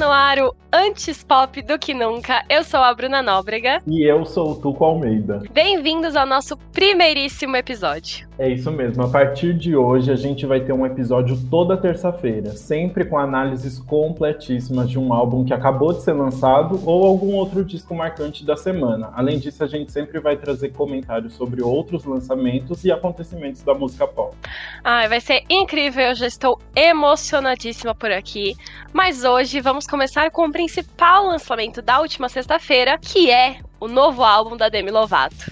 [0.00, 2.44] no ar o Antes Pop do que Nunca.
[2.48, 3.82] Eu sou a Bruna Nóbrega.
[3.88, 5.42] E eu sou o Tuco Almeida.
[5.52, 8.30] Bem-vindos ao nosso primeiríssimo episódio.
[8.38, 9.02] É isso mesmo.
[9.02, 13.80] A partir de hoje, a gente vai ter um episódio toda terça-feira, sempre com análises
[13.80, 18.56] completíssimas de um álbum que acabou de ser lançado ou algum outro disco marcante da
[18.56, 19.10] semana.
[19.14, 24.06] Além disso, a gente sempre vai trazer comentários sobre outros lançamentos e acontecimentos da música
[24.06, 24.36] pop.
[24.84, 26.04] Ai, vai ser incrível.
[26.04, 28.54] Eu já estou emocionadíssima por aqui.
[28.92, 34.22] Mas hoje vamos começar com o principal lançamento da última sexta-feira, que é o novo
[34.22, 35.50] álbum da Demi Lovato.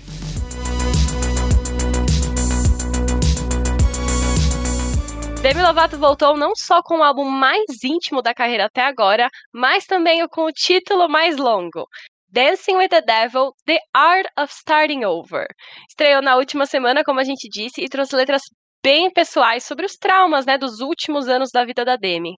[5.40, 9.86] Demi Lovato voltou não só com o álbum mais íntimo da carreira até agora, mas
[9.86, 11.86] também com o título mais longo.
[12.30, 15.46] Dancing with the Devil, The Art of Starting Over.
[15.88, 18.42] Estreou na última semana, como a gente disse, e trouxe letras
[18.84, 22.34] bem pessoais sobre os traumas né, dos últimos anos da vida da Demi.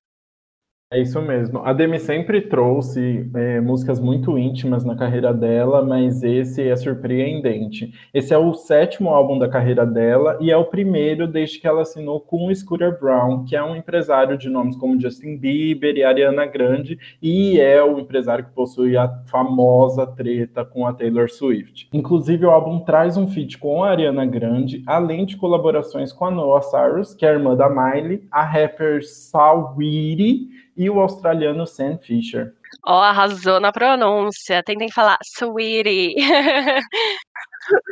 [0.92, 1.60] É isso mesmo.
[1.60, 7.94] A Demi sempre trouxe é, músicas muito íntimas na carreira dela, mas esse é surpreendente.
[8.12, 11.82] Esse é o sétimo álbum da carreira dela e é o primeiro desde que ela
[11.82, 16.02] assinou com o Scooter Brown, que é um empresário de nomes como Justin Bieber e
[16.02, 21.88] Ariana Grande, e é o empresário que possui a famosa treta com a Taylor Swift.
[21.92, 26.32] Inclusive, o álbum traz um feat com a Ariana Grande, além de colaborações com a
[26.32, 31.98] Noah Cyrus, que é a irmã da Miley, a rapper Saweetie e o australiano Sam
[31.98, 32.54] Fisher.
[32.86, 34.62] Ó, oh, arrasou na pronúncia.
[34.62, 36.14] Tentem falar sweetie.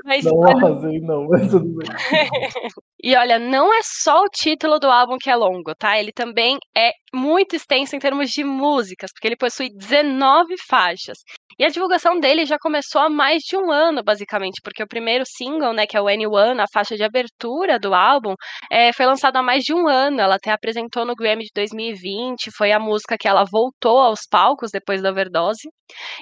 [0.06, 1.88] Mas, não arrasei, não, mas tudo bem.
[3.04, 5.98] e olha, não é só o título do álbum que é longo, tá?
[5.98, 11.18] Ele também é muito extenso em termos de músicas, porque ele possui 19 faixas.
[11.58, 15.24] E a divulgação dele já começou há mais de um ano, basicamente, porque o primeiro
[15.26, 18.34] single, né, que é o Anyone, a faixa de abertura do álbum,
[18.70, 20.20] é, foi lançado há mais de um ano.
[20.20, 24.70] Ela até apresentou no Grammy de 2020, foi a música que ela voltou aos palcos
[24.70, 25.68] depois da overdose.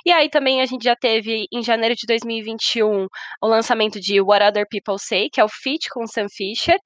[0.07, 3.07] E aí também a gente já teve, em janeiro de 2021,
[3.43, 6.79] o lançamento de What Other People Say, que é o feat com Sam Fisher,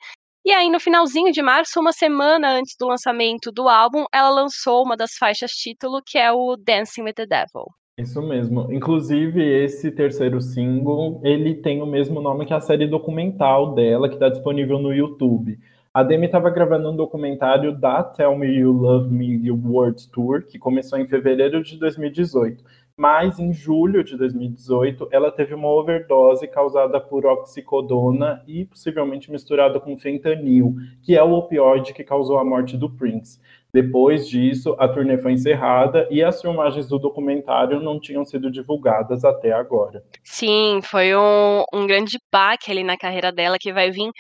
[0.44, 4.83] e aí, no finalzinho de março, uma semana antes do lançamento do álbum, ela lançou
[4.83, 7.66] uma das faixas título, que é o Dancing with the Devil.
[7.99, 8.73] Isso mesmo.
[8.73, 14.15] Inclusive, esse terceiro single, ele tem o mesmo nome que a série documental dela, que
[14.15, 15.59] está disponível no YouTube.
[15.93, 20.59] A Demi estava gravando um documentário da Tell Me You Love Me World Tour, que
[20.59, 22.65] começou em fevereiro de 2018.
[22.97, 29.81] Mas em julho de 2018, ela teve uma overdose causada por oxicodona e possivelmente misturada
[29.81, 33.41] com fentanil, que é o opioide que causou a morte do Prince.
[33.72, 39.25] Depois disso, a turnê foi encerrada e as filmagens do documentário não tinham sido divulgadas
[39.25, 40.03] até agora.
[40.25, 44.10] Sim, foi um, um grande baque ali na carreira dela que vai vir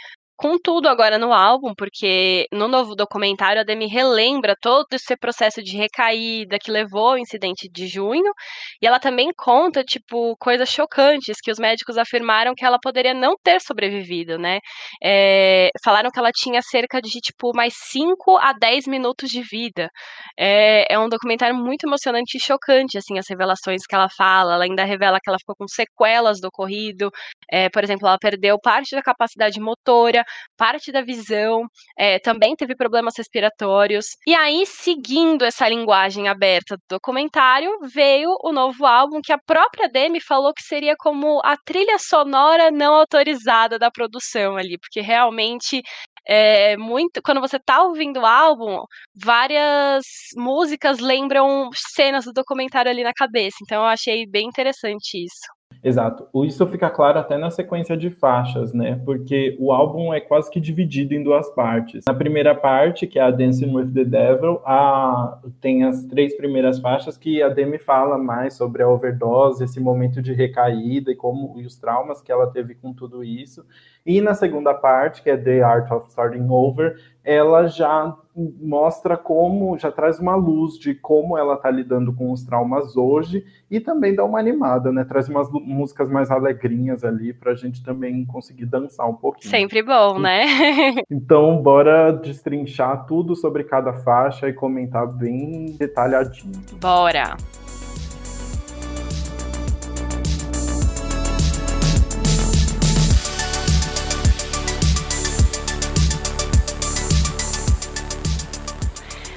[0.40, 5.62] com tudo agora no álbum, porque no novo documentário a Demi relembra todo esse processo
[5.62, 8.32] de recaída que levou ao incidente de junho,
[8.80, 13.34] e ela também conta, tipo, coisas chocantes que os médicos afirmaram que ela poderia não
[13.44, 14.60] ter sobrevivido, né?
[15.04, 19.90] É, falaram que ela tinha cerca de, tipo, mais 5 a 10 minutos de vida.
[20.38, 24.64] É, é um documentário muito emocionante e chocante, assim, as revelações que ela fala, ela
[24.64, 27.10] ainda revela que ela ficou com sequelas do ocorrido,
[27.52, 30.24] é, por exemplo, ela perdeu parte da capacidade motora,
[30.56, 31.66] parte da visão,
[31.98, 34.06] é, também teve problemas respiratórios.
[34.26, 39.88] E aí, seguindo essa linguagem aberta do documentário, veio o novo álbum que a própria
[39.88, 45.82] Demi falou que seria como a trilha sonora não autorizada da produção ali, porque realmente
[46.26, 47.20] é muito.
[47.22, 48.82] Quando você tá ouvindo o álbum,
[49.14, 50.04] várias
[50.36, 53.56] músicas lembram cenas do documentário ali na cabeça.
[53.62, 55.59] Então eu achei bem interessante isso.
[55.82, 56.28] Exato.
[56.44, 59.00] Isso fica claro até na sequência de faixas, né?
[59.04, 62.04] Porque o álbum é quase que dividido em duas partes.
[62.06, 65.38] Na primeira parte, que é a Dancing with the Devil, a...
[65.60, 70.20] tem as três primeiras faixas que a Demi fala mais sobre a overdose, esse momento
[70.20, 73.64] de recaída e como e os traumas que ela teve com tudo isso.
[74.04, 76.96] E na segunda parte, que é The Art of Starting Over,
[77.30, 78.16] ela já
[78.60, 83.44] mostra como, já traz uma luz de como ela está lidando com os traumas hoje
[83.70, 85.04] e também dá uma animada, né?
[85.04, 89.48] Traz umas músicas mais alegrinhas ali para a gente também conseguir dançar um pouquinho.
[89.48, 90.44] Sempre bom, né?
[91.08, 96.60] então, bora destrinchar tudo sobre cada faixa e comentar bem detalhadinho.
[96.80, 97.36] Bora!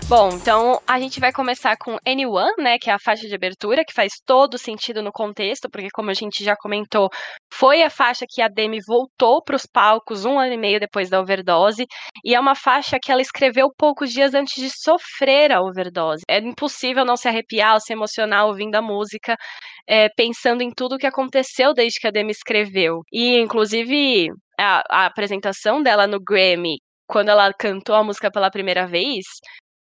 [0.09, 3.85] Bom, então a gente vai começar com Anyone, né, que é a faixa de abertura,
[3.85, 7.09] que faz todo sentido no contexto, porque como a gente já comentou,
[7.51, 11.09] foi a faixa que a Demi voltou para os palcos um ano e meio depois
[11.09, 11.85] da overdose,
[12.23, 16.23] e é uma faixa que ela escreveu poucos dias antes de sofrer a overdose.
[16.29, 19.35] É impossível não se arrepiar ou se emocionar ouvindo a música,
[19.87, 23.01] é, pensando em tudo o que aconteceu desde que a Demi escreveu.
[23.11, 24.27] E, inclusive,
[24.59, 26.75] a, a apresentação dela no Grammy,
[27.07, 29.23] quando ela cantou a música pela primeira vez,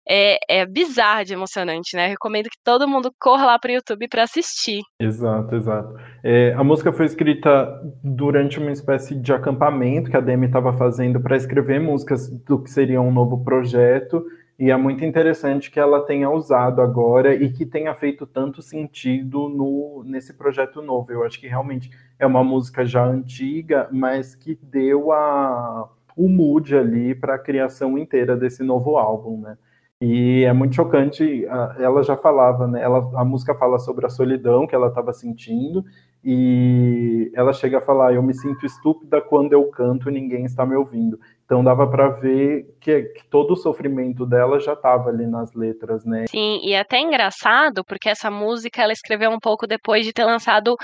[0.08, 2.06] é, é bizarro de emocionante, né?
[2.08, 4.81] Recomendo que todo mundo corra lá para o YouTube para assistir.
[4.99, 5.96] Exato, exato.
[6.22, 7.69] É, a música foi escrita
[8.02, 12.70] durante uma espécie de acampamento que a Demi estava fazendo para escrever músicas do que
[12.70, 14.25] seria um novo projeto.
[14.58, 19.48] E é muito interessante que ela tenha usado agora e que tenha feito tanto sentido
[19.48, 21.10] no, nesse projeto novo.
[21.10, 26.76] Eu acho que realmente é uma música já antiga, mas que deu a, o mood
[26.76, 29.56] ali para a criação inteira desse novo álbum, né?
[30.04, 31.46] E é muito chocante,
[31.78, 32.82] ela já falava, né?
[32.82, 35.84] Ela, a música fala sobre a solidão que ela estava sentindo,
[36.25, 40.66] e ela chega a falar: Eu me sinto estúpida quando eu canto e ninguém está
[40.66, 41.20] me ouvindo.
[41.44, 46.05] Então dava para ver que, que, todo o sofrimento dela já estava ali nas letras,
[46.05, 46.25] né?
[46.28, 50.25] Sim, e é até engraçado, porque essa música ela escreveu um pouco depois de ter
[50.25, 50.75] lançado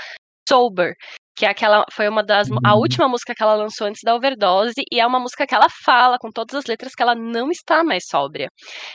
[0.47, 0.95] Sober,
[1.39, 2.81] que é aquela foi uma das a uhum.
[2.81, 6.17] última música que ela lançou antes da overdose e é uma música que ela fala
[6.19, 8.49] com todas as letras que ela não está mais sóbria.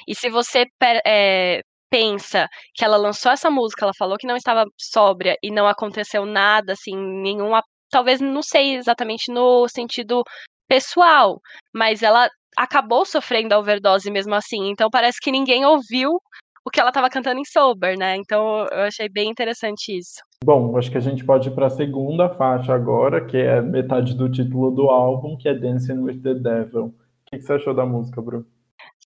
[0.07, 0.67] E se você
[1.07, 5.67] é, pensa que ela lançou essa música, ela falou que não estava sóbria e não
[5.67, 10.23] aconteceu nada assim, nenhuma, talvez não sei exatamente no sentido
[10.69, 11.41] pessoal,
[11.73, 14.69] mas ela acabou sofrendo a overdose mesmo assim.
[14.69, 16.21] Então parece que ninguém ouviu
[16.65, 18.17] o que ela estava cantando em Sober, né?
[18.17, 20.23] Então eu achei bem interessante isso.
[20.43, 24.15] Bom, acho que a gente pode ir para a segunda faixa agora, que é metade
[24.15, 26.87] do título do álbum, que é Dancing with the Devil.
[26.87, 26.95] O
[27.27, 28.47] que, você achou da música, Bru?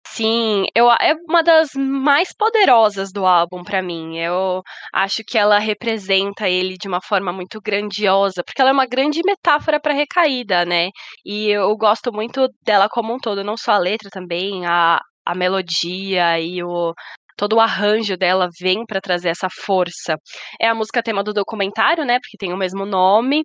[0.08, 4.16] Sim, eu, é uma das mais poderosas do álbum para mim.
[4.16, 4.62] Eu
[4.94, 9.20] acho que ela representa ele de uma forma muito grandiosa, porque ela é uma grande
[9.24, 10.88] metáfora para recaída, né?
[11.24, 15.34] E eu gosto muito dela como um todo, não só a letra também, a, a
[15.34, 16.94] melodia e o,
[17.36, 20.16] todo o arranjo dela vem para trazer essa força.
[20.60, 22.18] É a música tema do documentário, né?
[22.20, 23.44] Porque tem o mesmo nome.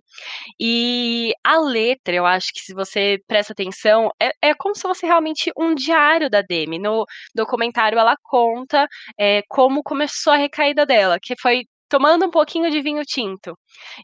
[0.60, 5.06] E a letra, eu acho que se você presta atenção, é, é como se fosse
[5.06, 6.78] realmente um diário da Demi.
[6.78, 7.04] No
[7.34, 8.86] documentário, ela conta
[9.18, 13.56] é, como começou a recaída dela, que foi tomando um pouquinho de vinho tinto.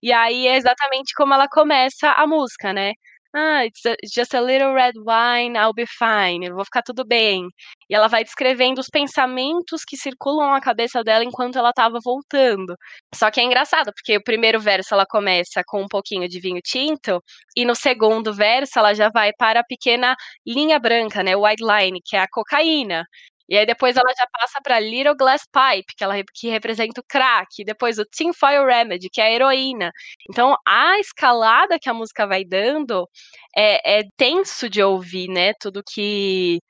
[0.02, 2.92] E aí é exatamente como ela começa a música, né?
[3.34, 7.04] Ah, it's a, just a little red wine, I'll be fine, eu vou ficar tudo
[7.04, 7.46] bem.
[7.88, 12.74] E ela vai descrevendo os pensamentos que circulam na cabeça dela enquanto ela estava voltando.
[13.14, 16.60] Só que é engraçado, porque o primeiro verso ela começa com um pouquinho de vinho
[16.64, 17.22] tinto,
[17.54, 20.16] e no segundo verso ela já vai para a pequena
[20.46, 23.04] linha branca, né, white line, que é a cocaína.
[23.48, 27.04] E aí depois ela já passa para Little Glass Pipe, que ela que representa o
[27.08, 29.90] crack, depois o Tin Foil Remedy, que é a heroína.
[30.30, 33.08] Então a escalada que a música vai dando
[33.56, 35.52] é, é tenso de ouvir, né?
[35.60, 36.60] Tudo que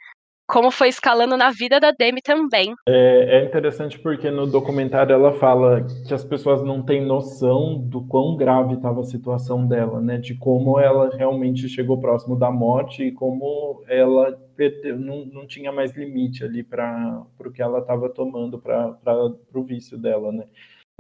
[0.49, 2.75] como foi escalando na vida da Demi também.
[2.89, 8.01] É, é, interessante porque no documentário ela fala que as pessoas não têm noção do
[8.07, 10.17] quão grave estava a situação dela, né?
[10.17, 14.37] De como ela realmente chegou próximo da morte e como ela
[14.99, 18.97] não, não tinha mais limite ali para o que ela estava tomando para
[19.55, 20.45] o vício dela, né?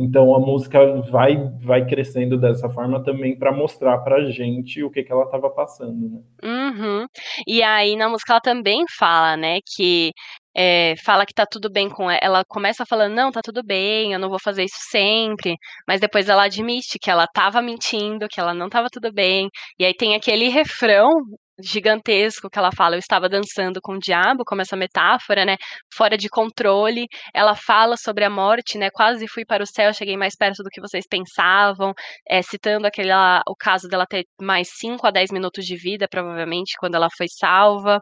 [0.00, 0.79] Então a música
[1.11, 5.50] vai vai crescendo dessa forma também para mostrar para gente o que, que ela estava
[5.50, 6.20] passando, né?
[6.43, 7.06] Uhum.
[7.46, 10.13] E aí na música ela também fala, né, que
[10.56, 12.20] é, fala que tá tudo bem com ela.
[12.22, 15.56] Ela começa falando, não, tá tudo bem, eu não vou fazer isso sempre.
[15.87, 19.49] Mas depois ela admite que ela tava mentindo, que ela não tava tudo bem.
[19.79, 21.11] E aí tem aquele refrão
[21.60, 25.56] gigantesco que ela fala, eu estava dançando com o diabo, como essa metáfora, né,
[25.93, 27.06] fora de controle.
[27.34, 30.70] Ela fala sobre a morte, né, quase fui para o céu, cheguei mais perto do
[30.70, 31.93] que vocês pensavam,
[32.29, 33.12] é, citando aquele,
[33.48, 37.27] o caso dela ter mais 5 a 10 minutos de vida, provavelmente, quando ela foi
[37.29, 38.00] salva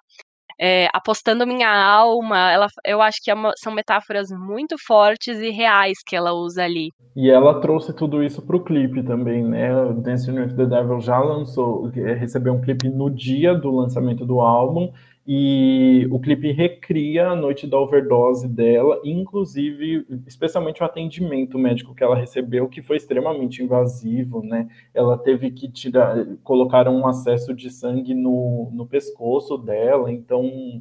[0.59, 2.51] é, apostando minha alma.
[2.51, 6.65] Ela, eu acho que é uma, são metáforas muito fortes e reais que ela usa
[6.65, 6.91] ali.
[7.15, 9.71] E ela trouxe tudo isso para o clipe também, né?
[10.03, 14.41] Dancing with the Devil já lançou, é, recebeu um clipe no dia do lançamento do
[14.41, 14.93] álbum
[15.27, 22.05] e o clipe recria a noite da overdose dela, inclusive, especialmente o atendimento médico que
[22.05, 24.69] ela recebeu, que foi extremamente invasivo, né?
[24.95, 30.81] Ela teve que tirar, colocar um acesso de sangue no, no pescoço dela, então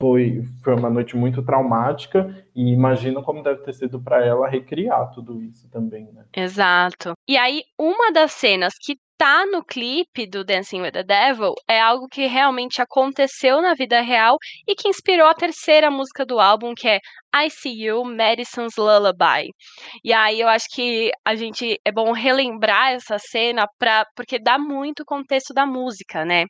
[0.00, 5.10] foi, foi uma noite muito traumática e imagino como deve ter sido para ela recriar
[5.12, 6.24] tudo isso também, né?
[6.36, 7.14] Exato.
[7.26, 11.80] E aí, uma das cenas que tá no clipe do Dancing with the Devil é
[11.80, 16.74] algo que realmente aconteceu na vida real e que inspirou a terceira música do álbum,
[16.74, 17.00] que é
[17.34, 19.50] I See You, Madison's Lullaby.
[20.04, 24.58] E aí eu acho que a gente é bom relembrar essa cena pra, porque dá
[24.58, 26.44] muito contexto da música, né?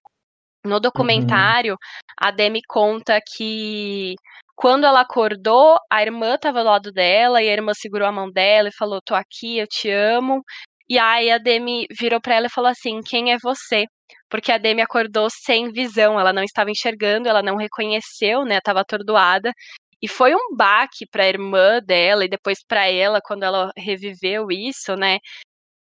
[0.64, 0.80] No Uhum.
[0.82, 1.76] documentário,
[2.18, 4.14] a Demi conta que
[4.56, 8.30] quando ela acordou, a irmã estava do lado dela e a irmã segurou a mão
[8.30, 10.42] dela e falou: "Tô aqui, eu te amo".
[10.90, 13.84] E aí a Demi virou para ela e falou assim: "Quem é você?"
[14.30, 18.80] Porque a Demi acordou sem visão, ela não estava enxergando, ela não reconheceu, né, estava
[18.80, 19.52] atordoada.
[20.02, 24.46] E foi um baque para a irmã dela e depois para ela quando ela reviveu
[24.50, 25.18] isso, né?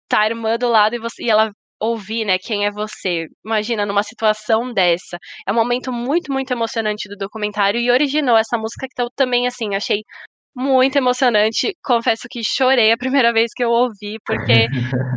[0.10, 3.28] Tá a irmã do lado e, você, e ela ouvir, né, quem é você.
[3.46, 5.18] Imagina numa situação dessa.
[5.48, 9.48] É um momento muito, muito emocionante do documentário e originou essa música que eu também
[9.48, 10.04] assim, achei
[10.56, 11.76] muito emocionante.
[11.84, 14.68] Confesso que chorei a primeira vez que eu ouvi, porque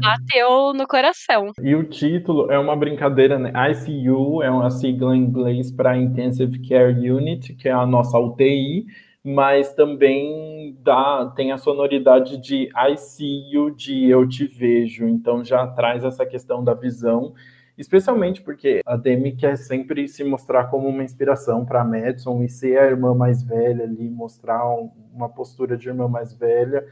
[0.00, 1.50] bateu no coração.
[1.62, 3.53] E o título é uma brincadeira, né?
[3.71, 8.87] ICU é uma sigla em inglês para Intensive Care Unit, que é a nossa UTI,
[9.25, 16.05] mas também dá, tem a sonoridade de ICU de Eu Te Vejo, então já traz
[16.05, 17.33] essa questão da visão,
[17.76, 22.78] especialmente porque a Demi quer sempre se mostrar como uma inspiração para Madison e ser
[22.78, 24.64] a irmã mais velha ali, mostrar
[25.12, 26.87] uma postura de irmã mais velha,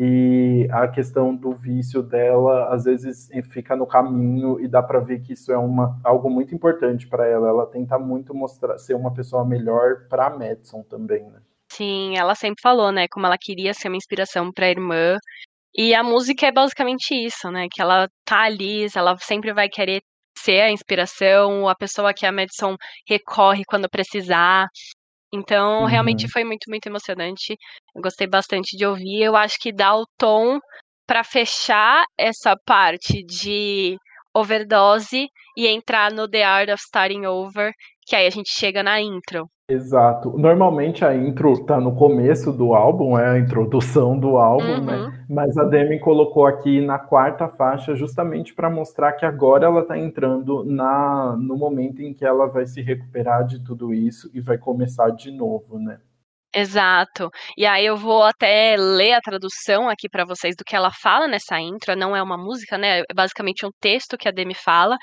[0.00, 5.20] e a questão do vício dela às vezes fica no caminho e dá para ver
[5.20, 7.48] que isso é uma, algo muito importante para ela.
[7.48, 11.40] Ela tenta muito mostrar ser uma pessoa melhor para Madison também, né?
[11.72, 15.16] Sim, ela sempre falou, né, como ela queria ser uma inspiração para a irmã.
[15.74, 20.00] E a música é basicamente isso, né, que ela tá ali, ela sempre vai querer
[20.38, 22.76] ser a inspiração, a pessoa que a Madison
[23.08, 24.66] recorre quando precisar.
[25.32, 25.86] Então, uhum.
[25.86, 27.56] realmente foi muito, muito emocionante.
[27.94, 29.22] Eu gostei bastante de ouvir.
[29.22, 30.58] Eu acho que dá o tom
[31.06, 33.96] para fechar essa parte de
[34.34, 35.26] overdose
[35.56, 37.72] e entrar no The Art of Starting Over,
[38.08, 39.50] que aí a gente chega na intro.
[39.68, 40.34] Exato.
[40.38, 44.96] Normalmente a intro tá no começo do álbum, é a introdução do álbum, né?
[44.96, 45.10] uhum.
[45.10, 45.26] né?
[45.28, 49.98] Mas a Demi colocou aqui na quarta faixa justamente para mostrar que agora ela tá
[49.98, 54.56] entrando na no momento em que ela vai se recuperar de tudo isso e vai
[54.56, 55.98] começar de novo, né?
[56.54, 57.28] Exato.
[57.58, 61.28] E aí eu vou até ler a tradução aqui para vocês do que ela fala
[61.28, 63.00] nessa intro, não é uma música, né?
[63.00, 64.96] É basicamente um texto que a Demi fala.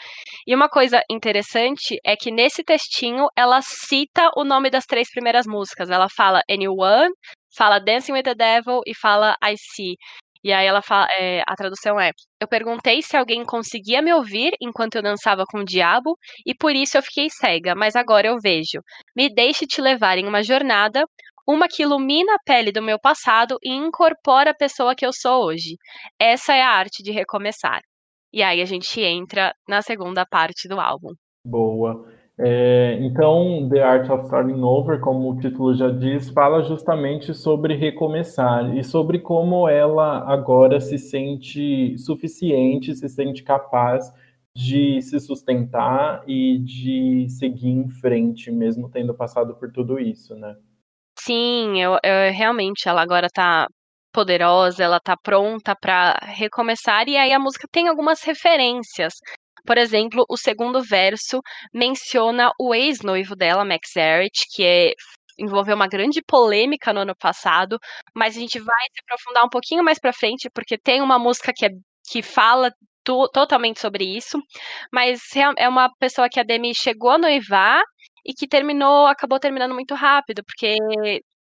[0.48, 5.46] E uma coisa interessante é que nesse textinho ela cita o nome das três primeiras
[5.46, 5.90] músicas.
[5.92, 7.14] Ela fala Anyone,
[7.56, 9.96] fala Dancing with the Devil e fala I See.
[10.44, 14.52] E aí ela fala, é, a tradução é: Eu perguntei se alguém conseguia me ouvir
[14.62, 18.38] enquanto eu dançava com o diabo, e por isso eu fiquei cega, mas agora eu
[18.40, 18.80] vejo.
[19.16, 21.04] Me deixe te levar em uma jornada,
[21.48, 25.46] uma que ilumina a pele do meu passado e incorpora a pessoa que eu sou
[25.46, 25.78] hoje.
[26.20, 27.82] Essa é a arte de recomeçar.
[28.34, 31.14] E aí a gente entra na segunda parte do álbum.
[31.46, 32.06] Boa.
[32.38, 37.76] É, então, The Art of Starting Over, como o título já diz, fala justamente sobre
[37.76, 44.12] recomeçar e sobre como ela agora se sente suficiente, se sente capaz
[44.54, 50.58] de se sustentar e de seguir em frente, mesmo tendo passado por tudo isso, né?
[51.26, 53.68] Sim, eu, eu realmente ela agora tá
[54.12, 59.14] poderosa, ela tá pronta para recomeçar e aí a música tem algumas referências.
[59.66, 61.42] Por exemplo, o segundo verso
[61.74, 64.92] menciona o ex-noivo dela, Max Erich, que é
[65.38, 67.78] envolveu uma grande polêmica no ano passado,
[68.16, 71.52] mas a gente vai se aprofundar um pouquinho mais para frente, porque tem uma música
[71.54, 71.70] que, é,
[72.10, 72.72] que fala
[73.04, 74.40] to, totalmente sobre isso,
[74.94, 75.22] mas
[75.58, 77.84] é uma pessoa que a Demi chegou a noivar
[78.26, 80.76] e que terminou, acabou terminando muito rápido, porque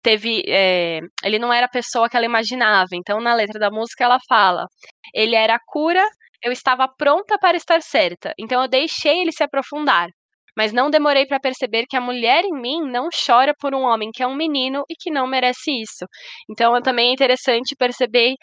[0.02, 4.04] teve, é, ele não era a pessoa que ela imaginava, então na letra da música
[4.04, 4.66] ela fala,
[5.14, 6.04] ele era a cura
[6.42, 10.08] eu estava pronta para estar certa, então eu deixei ele se aprofundar.
[10.56, 14.10] Mas não demorei para perceber que a mulher em mim não chora por um homem
[14.12, 16.04] que é um menino e que não merece isso.
[16.50, 18.34] Então também é interessante perceber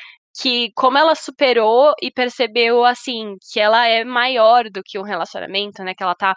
[0.41, 5.83] que como ela superou e percebeu assim que ela é maior do que um relacionamento,
[5.83, 5.93] né?
[5.95, 6.33] Que ela tá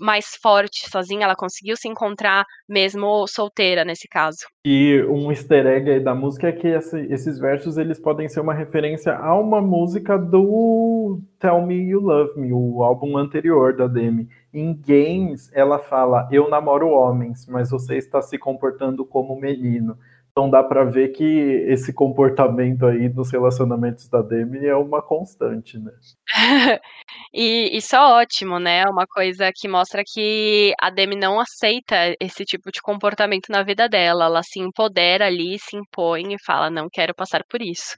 [0.00, 4.38] mais forte sozinha, ela conseguiu se encontrar mesmo solteira nesse caso.
[4.64, 8.40] E um easter egg aí da música é que esse, esses versos eles podem ser
[8.40, 13.86] uma referência a uma música do Tell Me You Love Me, o álbum anterior da
[13.86, 14.28] Demi.
[14.52, 19.96] Em Games, ela fala: Eu namoro homens, mas você está se comportando como menino.
[20.32, 21.24] Então dá para ver que
[21.68, 25.92] esse comportamento aí nos relacionamentos da Demi é uma constante, né?
[27.32, 28.84] E isso é ótimo, né?
[28.86, 33.88] Uma coisa que mostra que a Demi não aceita esse tipo de comportamento na vida
[33.88, 34.24] dela.
[34.24, 37.94] Ela se empodera ali, se impõe e fala: não quero passar por isso.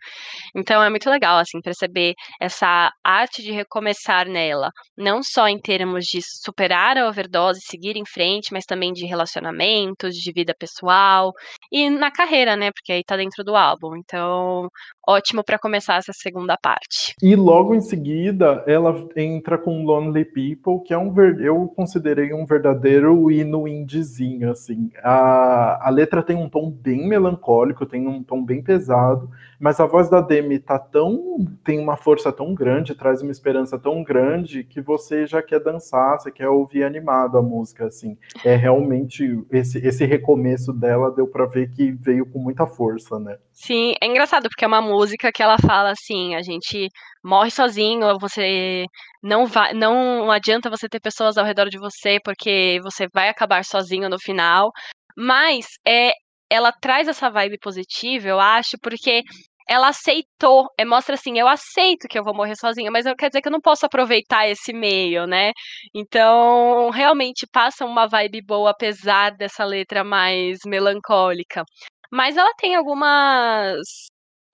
[0.54, 4.70] Então é muito legal, assim, perceber essa arte de recomeçar nela.
[4.96, 10.14] Não só em termos de superar a overdose, seguir em frente, mas também de relacionamentos,
[10.14, 11.32] de vida pessoal
[11.70, 12.70] e na carreira, né?
[12.70, 13.96] Porque aí tá dentro do álbum.
[13.96, 14.68] Então,
[15.08, 17.14] ótimo para começar essa segunda parte.
[17.22, 18.92] E logo em seguida, ela
[19.22, 24.90] entra com Lonely People, que é um eu considerei um verdadeiro hino indiezinho, assim.
[25.02, 29.30] A, a letra tem um tom bem melancólico, tem um tom bem pesado,
[29.62, 33.78] mas a voz da Demi tá tão tem uma força tão grande, traz uma esperança
[33.78, 38.18] tão grande que você já quer dançar, você quer ouvir animado a música, assim.
[38.44, 43.38] É realmente esse, esse recomeço dela deu para ver que veio com muita força, né?
[43.52, 46.88] Sim, é engraçado porque é uma música que ela fala assim, a gente
[47.24, 48.84] morre sozinho, você
[49.22, 53.64] não vai, não adianta você ter pessoas ao redor de você porque você vai acabar
[53.64, 54.72] sozinho no final.
[55.16, 56.10] Mas é,
[56.52, 59.22] ela traz essa vibe positiva, eu acho, porque
[59.68, 63.28] ela aceitou, é, mostra assim, eu aceito que eu vou morrer sozinha, mas eu quer
[63.28, 65.52] dizer que eu não posso aproveitar esse meio, né?
[65.94, 71.64] Então, realmente passa uma vibe boa apesar dessa letra mais melancólica.
[72.10, 73.78] Mas ela tem algumas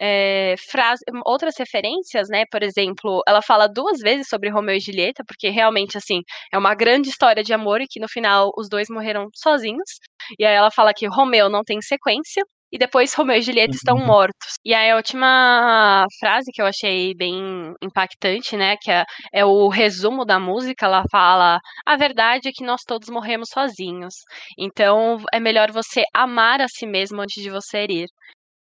[0.01, 2.45] é, frase, outras referências, né?
[2.51, 6.23] Por exemplo, ela fala duas vezes sobre Romeu e Julieta, porque realmente, assim,
[6.53, 9.99] é uma grande história de amor e que no final os dois morreram sozinhos.
[10.39, 12.45] E aí ela fala que Romeu não tem sequência.
[12.71, 14.07] E depois Romeu e Julieta estão uhum.
[14.07, 14.55] mortos.
[14.65, 18.77] E aí a última frase que eu achei bem impactante, né?
[18.81, 23.09] Que é, é o resumo da música, ela fala: A verdade é que nós todos
[23.09, 24.15] morremos sozinhos.
[24.59, 28.09] Então é melhor você amar a si mesmo antes de você ir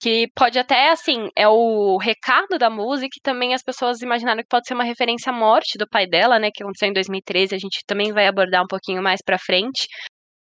[0.00, 4.48] que pode até, assim, é o recado da música e também as pessoas imaginaram que
[4.48, 7.58] pode ser uma referência à morte do pai dela, né, que aconteceu em 2013, a
[7.58, 9.86] gente também vai abordar um pouquinho mais pra frente,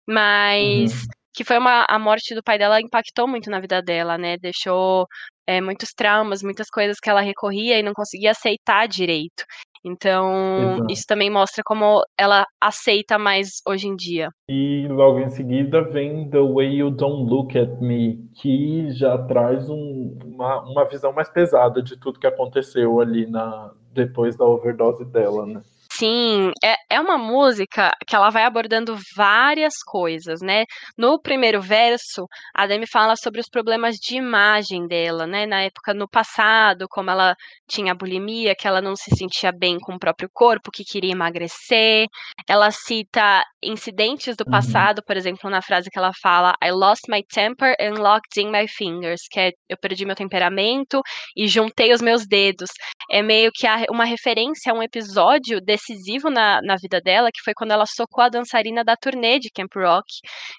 [0.09, 1.09] mas uhum.
[1.35, 5.07] Que foi uma, a morte do pai dela impactou muito na vida dela, né, deixou
[5.47, 9.45] é, muitos traumas, muitas coisas que ela recorria e não conseguia aceitar direito.
[9.87, 10.93] Então, Exato.
[10.93, 14.31] isso também mostra como ela aceita mais hoje em dia.
[14.49, 19.69] E logo em seguida vem The Way You Don't Look at Me, que já traz
[19.69, 25.05] um, uma, uma visão mais pesada de tudo que aconteceu ali na, depois da overdose
[25.05, 25.63] dela, né?
[25.97, 30.65] Sim, é, é uma música que ela vai abordando várias coisas, né?
[30.99, 35.47] No primeiro verso, a Demi fala sobre os problemas de imagem dela, né?
[35.47, 37.37] Na época, no passado, como ela
[37.69, 42.07] tinha bulimia, que ela não se sentia bem com o próprio corpo, que queria emagrecer.
[42.49, 44.51] Ela cita incidentes do uhum.
[44.51, 48.51] passado, por exemplo, na frase que ela fala I lost my temper and locked in
[48.51, 51.01] my fingers, que é eu perdi meu temperamento
[51.37, 52.71] e juntei os meus dedos.
[53.11, 57.43] É meio que uma referência a um episódio desse decisivo na, na vida dela, que
[57.43, 60.07] foi quando ela socou a dançarina da turnê de Camp Rock,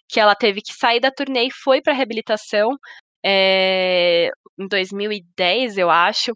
[0.07, 2.77] que ela teve que sair da turnê e foi para reabilitação
[3.25, 6.33] é, em 2010, eu acho.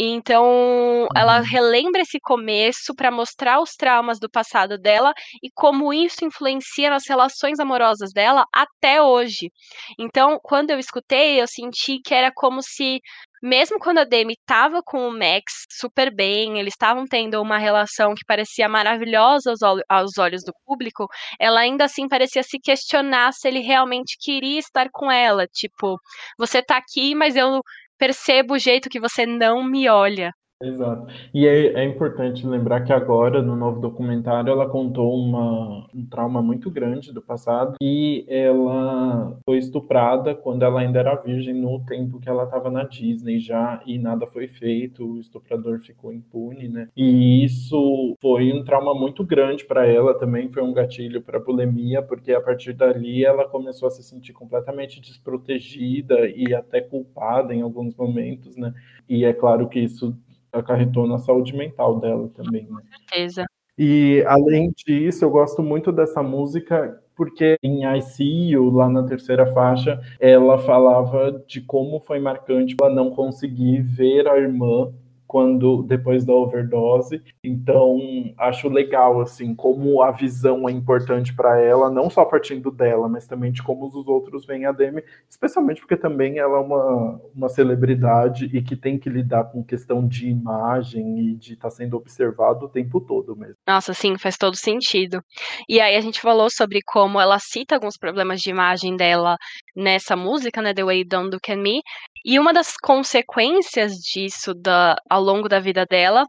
[0.00, 1.44] Então, ela uhum.
[1.44, 7.02] relembra esse começo para mostrar os traumas do passado dela e como isso influencia nas
[7.08, 9.50] relações amorosas dela até hoje.
[9.98, 13.00] Então, quando eu escutei, eu senti que era como se
[13.42, 18.14] mesmo quando a Demi estava com o Max super bem, eles estavam tendo uma relação
[18.14, 21.06] que parecia maravilhosa aos, aos, olhos do público,
[21.38, 25.46] ela ainda assim parecia se questionar se ele realmente queria estar com ela.
[25.46, 25.96] Tipo,
[26.38, 27.60] você tá aqui, mas eu
[27.98, 30.32] percebo o jeito que você não me olha.
[30.60, 31.06] Exato.
[31.32, 36.42] E é, é, importante lembrar que agora, no novo documentário, ela contou uma, um trauma
[36.42, 42.18] muito grande do passado e ela foi estuprada quando ela ainda era virgem no tempo
[42.18, 46.88] que ela estava na Disney já e nada foi feito, o estuprador ficou impune, né?
[46.96, 52.02] E isso foi um trauma muito grande para ela também, foi um gatilho para bulimia,
[52.02, 57.62] porque a partir dali ela começou a se sentir completamente desprotegida e até culpada em
[57.62, 58.74] alguns momentos, né?
[59.08, 60.16] E é claro que isso
[60.52, 62.62] acarretou na saúde mental dela também.
[62.62, 62.68] Né?
[62.68, 63.46] Com certeza.
[63.76, 69.02] E além disso, eu gosto muito dessa música porque em I See You, lá na
[69.02, 74.92] terceira faixa, ela falava de como foi marcante ela não conseguir ver a irmã
[75.28, 77.22] quando depois da overdose.
[77.44, 77.98] Então,
[78.38, 83.26] acho legal assim como a visão é importante para ela, não só partindo dela, mas
[83.26, 87.48] também de como os outros veem a Demi, especialmente porque também ela é uma, uma
[87.50, 91.96] celebridade e que tem que lidar com questão de imagem e de estar tá sendo
[91.96, 93.56] observado o tempo todo mesmo.
[93.66, 95.22] Nossa, sim, faz todo sentido.
[95.68, 99.36] E aí a gente falou sobre como ela cita alguns problemas de imagem dela
[99.78, 101.80] nessa música, né, The Way Don't Look at Me,
[102.24, 106.24] e uma das consequências disso da, ao longo da vida dela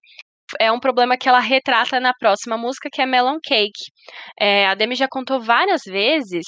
[0.59, 3.91] é um problema que ela retrata na próxima música, que é Melon Cake.
[4.39, 6.45] É, a Demi já contou várias vezes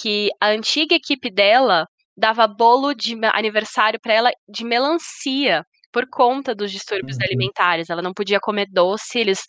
[0.00, 6.54] que a antiga equipe dela dava bolo de aniversário para ela de melancia por conta
[6.54, 7.24] dos distúrbios uhum.
[7.24, 7.88] alimentares.
[7.88, 9.40] Ela não podia comer doce, eles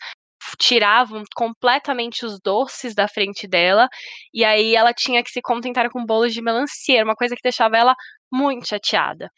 [0.58, 3.88] tiravam completamente os doces da frente dela
[4.34, 7.78] e aí ela tinha que se contentar com bolos de melancia, uma coisa que deixava
[7.78, 7.96] ela
[8.32, 9.30] muito chateada.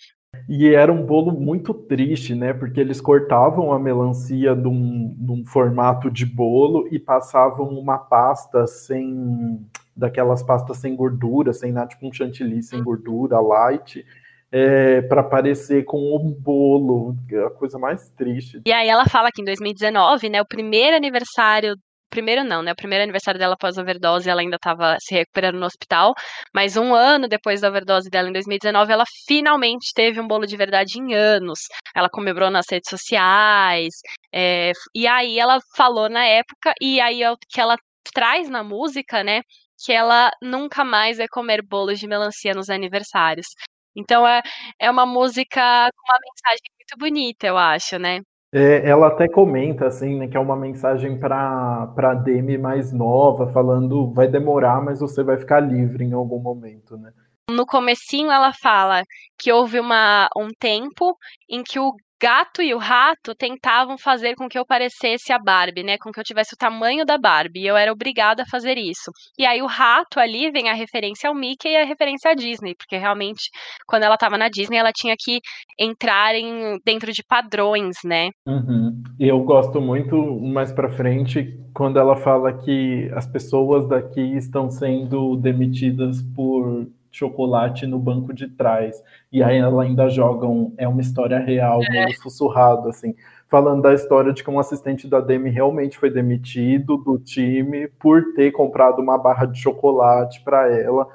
[0.47, 2.53] E era um bolo muito triste, né?
[2.53, 9.59] Porque eles cortavam a melancia num, num formato de bolo e passavam uma pasta sem.
[9.95, 14.05] daquelas pastas sem gordura, sem nada, tipo um chantilly sem gordura, light.
[14.51, 18.61] É, para parecer com o um bolo, é a coisa mais triste.
[18.65, 21.75] E aí ela fala que em 2019, né, o primeiro aniversário
[22.11, 22.73] primeiro não, né?
[22.73, 26.13] O primeiro aniversário dela após a overdose, ela ainda estava se recuperando no hospital,
[26.53, 30.57] mas um ano depois da overdose dela, em 2019, ela finalmente teve um bolo de
[30.57, 31.59] verdade em anos.
[31.95, 33.93] Ela comemorou nas redes sociais,
[34.33, 37.77] é, e aí ela falou na época, e aí é o que ela
[38.13, 39.41] traz na música, né?
[39.83, 43.47] Que ela nunca mais vai comer bolos de melancia nos aniversários.
[43.95, 44.41] Então é,
[44.79, 48.21] é uma música com uma mensagem muito bonita, eu acho, né?
[48.53, 53.47] É, ela até comenta assim, né, que é uma mensagem para para Demi mais nova,
[53.47, 57.13] falando vai demorar, mas você vai ficar livre em algum momento, né?
[57.49, 59.03] No comecinho ela fala
[59.37, 61.17] que houve uma, um tempo
[61.49, 65.83] em que o gato e o rato tentavam fazer com que eu parecesse a Barbie,
[65.83, 65.97] né?
[65.97, 67.61] Com que eu tivesse o tamanho da Barbie.
[67.61, 69.11] E eu era obrigada a fazer isso.
[69.37, 72.75] E aí o rato ali vem a referência ao Mickey e a referência à Disney,
[72.75, 73.49] porque realmente
[73.87, 75.39] quando ela estava na Disney ela tinha que
[75.79, 78.29] entrar em, dentro de padrões, né?
[78.45, 79.01] Uhum.
[79.19, 85.37] Eu gosto muito mais para frente quando ela fala que as pessoas daqui estão sendo
[85.37, 89.03] demitidas por chocolate no banco de trás.
[89.31, 91.89] E aí ela ainda joga um, é uma história real, é.
[91.89, 93.15] meio sussurrado, assim,
[93.47, 98.33] falando da história de que um assistente da Demi realmente foi demitido do time por
[98.33, 101.07] ter comprado uma barra de chocolate para ela,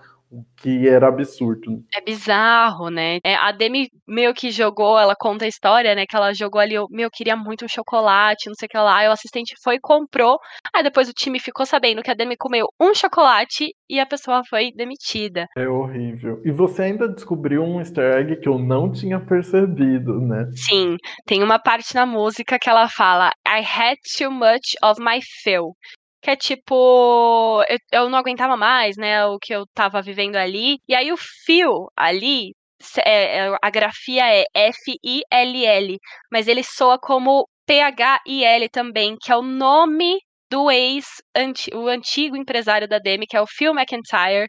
[0.56, 1.82] que era absurdo.
[1.94, 3.18] É bizarro, né?
[3.24, 6.04] É, a Demi meio que jogou, ela conta a história, né?
[6.08, 9.04] Que ela jogou ali, eu, meu, queria muito um chocolate, não sei o que lá.
[9.04, 10.38] E o assistente foi e comprou.
[10.74, 14.42] Aí depois o time ficou sabendo que a Demi comeu um chocolate e a pessoa
[14.48, 15.46] foi demitida.
[15.56, 16.40] É horrível.
[16.44, 20.46] E você ainda descobriu um easter egg que eu não tinha percebido, né?
[20.54, 20.96] Sim,
[21.26, 25.74] tem uma parte na música que ela fala I had too much of my fill
[26.26, 30.78] que é tipo, eu, eu não aguentava mais, né, o que eu tava vivendo ali.
[30.88, 32.52] E aí o fio ali,
[33.04, 35.96] é, é, a grafia é F-I-L-L,
[36.32, 40.18] mas ele soa como P-H-I-L também, que é o nome
[40.56, 41.04] do ex,
[41.74, 44.48] o antigo empresário da Demi, que é o Phil McIntyre.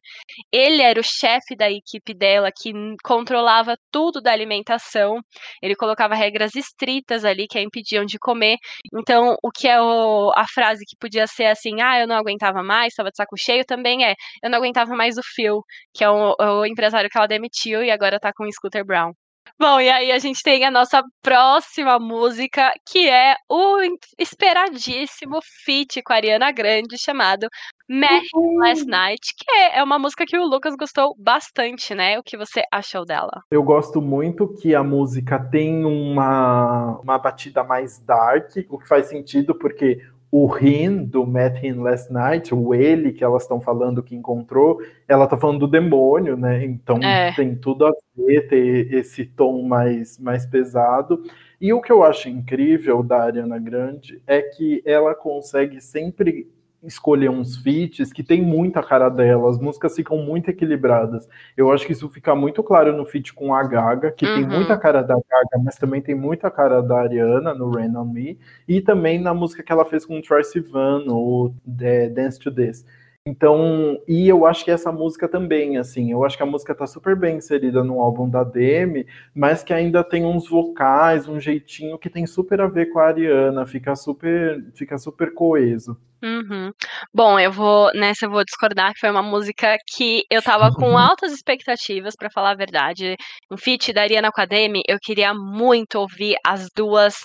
[0.51, 2.71] Ele era o chefe da equipe dela, que
[3.03, 5.19] controlava tudo da alimentação.
[5.61, 8.55] Ele colocava regras estritas ali que a impediam de comer.
[8.97, 12.63] Então, o que é o, a frase que podia ser assim, ah, eu não aguentava
[12.63, 15.59] mais, estava de saco cheio, também é, eu não aguentava mais o Phil,
[15.93, 19.11] que é o, o empresário que ela demitiu e agora tá com o Scooter Brown.
[19.59, 23.79] Bom, e aí a gente tem a nossa próxima música, que é o
[24.19, 27.47] esperadíssimo feat com a Ariana Grande, chamado
[27.89, 28.27] Met
[28.59, 32.19] Last Night, que é uma música que o Lucas gostou bastante, né?
[32.19, 33.41] O que você achou dela?
[33.49, 39.07] Eu gosto muito que a música tem uma, uma batida mais dark, o que faz
[39.07, 39.99] sentido porque
[40.31, 44.81] o Rin do Met Him Last Night, o ele que elas estão falando que encontrou,
[45.07, 46.65] ela tá falando do demônio, né?
[46.65, 47.33] Então é.
[47.33, 51.23] tem tudo a ver ter esse tom mais, mais pesado.
[51.59, 56.47] E o que eu acho incrível da Ariana Grande é que ela consegue sempre
[56.87, 61.27] escolher uns feats que tem muita cara dela, as músicas ficam muito equilibradas.
[61.55, 64.35] Eu acho que isso fica muito claro no feat com a Gaga, que uhum.
[64.35, 68.05] tem muita cara da Gaga, mas também tem muita cara da Ariana no Rain on
[68.05, 72.39] Me, e também na música que ela fez com o Troy Sivan, o é, Dance
[72.39, 72.85] to This.
[73.27, 76.87] Então, e eu acho que essa música também, assim, eu acho que a música tá
[76.87, 81.97] super bem inserida no álbum da Demi, mas que ainda tem uns vocais, um jeitinho
[81.99, 85.97] que tem super a ver com a Ariana, fica super, fica super coeso.
[86.23, 86.71] Uhum.
[87.13, 90.95] Bom, eu vou nessa eu vou discordar que foi uma música que eu tava com
[90.97, 93.17] altas expectativas, para falar a verdade.
[93.51, 97.15] Um feat da Ariana com a Demi, eu queria muito ouvir as duas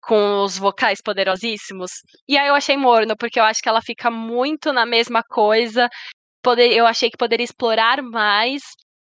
[0.00, 1.90] com os vocais poderosíssimos.
[2.28, 5.88] E aí eu achei morno, porque eu acho que ela fica muito na mesma coisa.
[6.42, 8.62] Poder, eu achei que poderia explorar mais.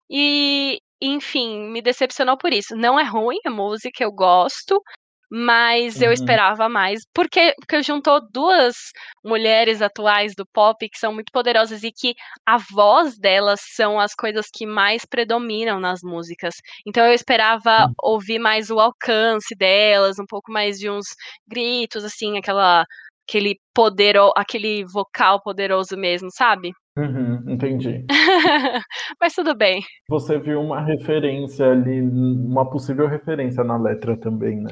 [0.09, 2.75] E, enfim, me decepcionou por isso.
[2.75, 4.81] Não é ruim a música, eu gosto.
[5.31, 6.13] Mas eu uhum.
[6.13, 8.75] esperava mais, porque, porque juntou duas
[9.23, 12.13] mulheres atuais do pop que são muito poderosas e que
[12.45, 16.55] a voz delas são as coisas que mais predominam nas músicas.
[16.85, 17.93] Então eu esperava uhum.
[18.03, 21.07] ouvir mais o alcance delas, um pouco mais de uns
[21.47, 22.85] gritos, assim, aquela
[23.27, 26.71] aquele poder, aquele vocal poderoso mesmo, sabe?
[26.97, 28.05] Uhum, entendi.
[29.19, 29.81] Mas tudo bem.
[30.09, 34.71] Você viu uma referência ali, uma possível referência na letra também, né?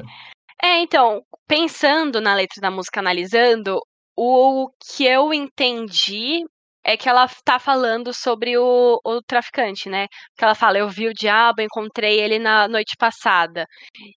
[0.62, 3.80] É, então, pensando na letra da música, analisando,
[4.16, 6.44] o que eu entendi
[6.84, 10.06] é que ela tá falando sobre o, o traficante, né?
[10.36, 13.66] Que ela fala, eu vi o diabo, encontrei ele na noite passada.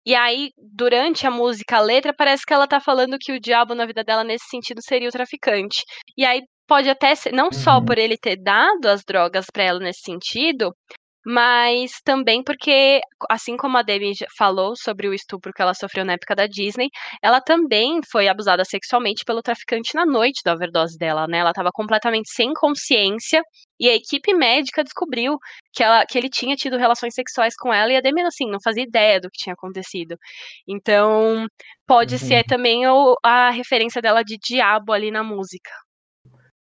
[0.05, 3.73] E aí, durante a música, a letra, parece que ela tá falando que o diabo
[3.73, 5.81] na vida dela, nesse sentido, seria o traficante.
[6.17, 7.53] E aí, pode até ser, não uhum.
[7.53, 10.73] só por ele ter dado as drogas para ela nesse sentido,
[11.29, 16.13] mas também porque, assim como a Demi falou sobre o estupro que ela sofreu na
[16.13, 16.89] época da Disney,
[17.21, 21.39] ela também foi abusada sexualmente pelo traficante na noite da overdose dela, né?
[21.39, 23.41] Ela estava completamente sem consciência
[23.77, 25.37] e a equipe médica descobriu
[25.73, 28.59] que, ela, que ele tinha tido relações sexuais com ela e a Demi, assim, não
[28.63, 30.15] fazia ideia do que tinha acontecido.
[30.65, 31.45] Então,
[31.85, 32.19] pode uhum.
[32.19, 35.71] ser também o, a referência dela de diabo ali na música.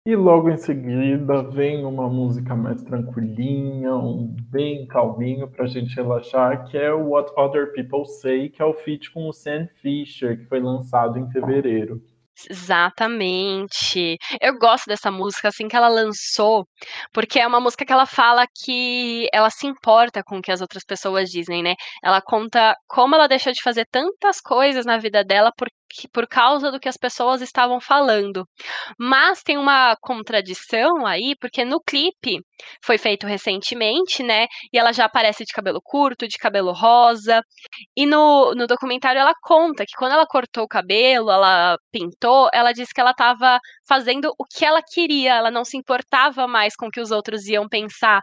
[0.10, 5.95] E logo em seguida vem uma música mais tranquilinha, um bem calminho para a gente
[5.95, 9.67] relaxar, que é o What Other People Say, que é o feat com o Sam
[9.76, 12.02] Fisher, que foi lançado em fevereiro.
[12.50, 14.17] Exatamente.
[14.41, 16.65] Eu gosto dessa música assim que ela lançou,
[17.13, 20.62] porque é uma música que ela fala que ela se importa com o que as
[20.62, 21.76] outras pessoas dizem, né?
[22.04, 25.67] Ela conta como ela deixou de fazer tantas coisas na vida dela por,
[26.12, 28.47] por causa do que as pessoas estavam falando.
[28.97, 32.39] Mas tem uma contradição aí, porque no clipe
[32.84, 34.47] foi feito recentemente, né?
[34.73, 37.41] E ela já aparece de cabelo curto, de cabelo rosa.
[37.95, 42.71] E no, no documentário ela conta que quando ela cortou o cabelo, ela pintou, ela
[42.71, 46.88] disse que ela estava fazendo o que ela queria, ela não se importava mais com
[46.88, 48.21] o que os outros iam pensar.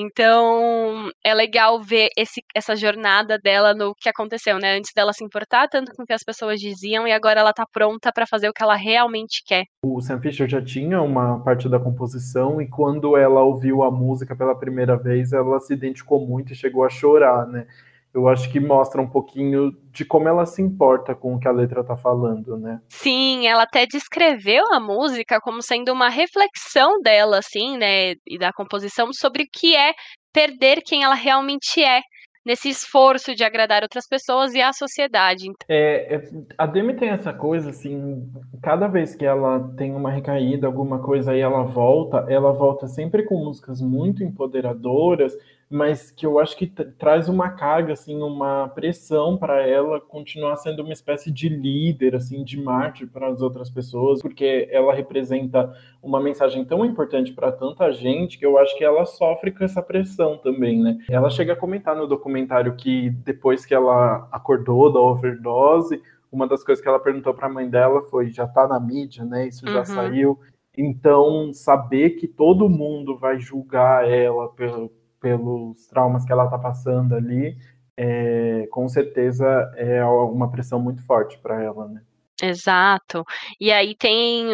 [0.00, 4.76] Então, é legal ver esse, essa jornada dela no que aconteceu, né?
[4.76, 7.66] Antes dela se importar tanto com o que as pessoas diziam e agora ela tá
[7.72, 9.64] pronta para fazer o que ela realmente quer.
[9.84, 14.36] O Sam Fisher já tinha uma parte da composição e quando ela ouviu a música
[14.36, 17.66] pela primeira vez, ela se identificou muito e chegou a chorar, né?
[18.14, 21.52] Eu acho que mostra um pouquinho de como ela se importa com o que a
[21.52, 22.80] letra tá falando, né?
[22.88, 28.52] Sim, ela até descreveu a música como sendo uma reflexão dela, assim, né, e da
[28.52, 29.92] composição sobre o que é
[30.32, 32.00] perder quem ela realmente é
[32.48, 35.44] nesse esforço de agradar outras pessoas e a sociedade.
[35.68, 38.26] É, é, a Demi tem essa coisa, assim,
[38.62, 43.24] cada vez que ela tem uma recaída, alguma coisa aí ela volta, ela volta sempre
[43.24, 45.34] com músicas muito empoderadoras,
[45.70, 50.82] mas que eu acho que traz uma carga, assim, uma pressão para ela continuar sendo
[50.82, 55.70] uma espécie de líder, assim, de mártir para as outras pessoas, porque ela representa
[56.02, 59.82] uma mensagem tão importante para tanta gente que eu acho que ela sofre com essa
[59.82, 60.98] pressão também, né?
[61.10, 66.00] Ela chega a comentar no documentário que depois que ela acordou da overdose,
[66.32, 69.24] uma das coisas que ela perguntou para a mãe dela foi: já está na mídia,
[69.24, 69.48] né?
[69.48, 69.84] Isso já uhum.
[69.84, 70.38] saiu.
[70.76, 77.14] Então, saber que todo mundo vai julgar ela pelo, pelos traumas que ela está passando
[77.14, 77.56] ali,
[77.96, 79.44] é, com certeza
[79.76, 82.02] é uma pressão muito forte para ela, né?
[82.40, 83.24] Exato.
[83.60, 84.46] E aí tem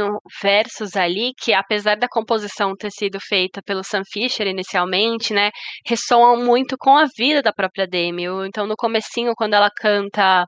[0.42, 5.50] versos ali que, apesar da composição ter sido feita pelo Sam Fisher inicialmente, né,
[5.86, 8.24] ressoam muito com a vida da própria Demi.
[8.46, 10.46] Então, no comecinho, quando ela canta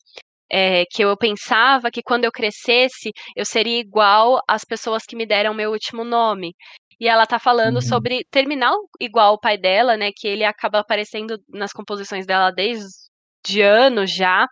[0.50, 5.26] é, que eu pensava que quando eu crescesse eu seria igual às pessoas que me
[5.26, 6.54] deram meu último nome.
[6.98, 7.82] E ela tá falando uhum.
[7.82, 10.10] sobre terminar igual o pai dela, né?
[10.14, 14.46] Que ele acaba aparecendo nas composições dela desde anos já.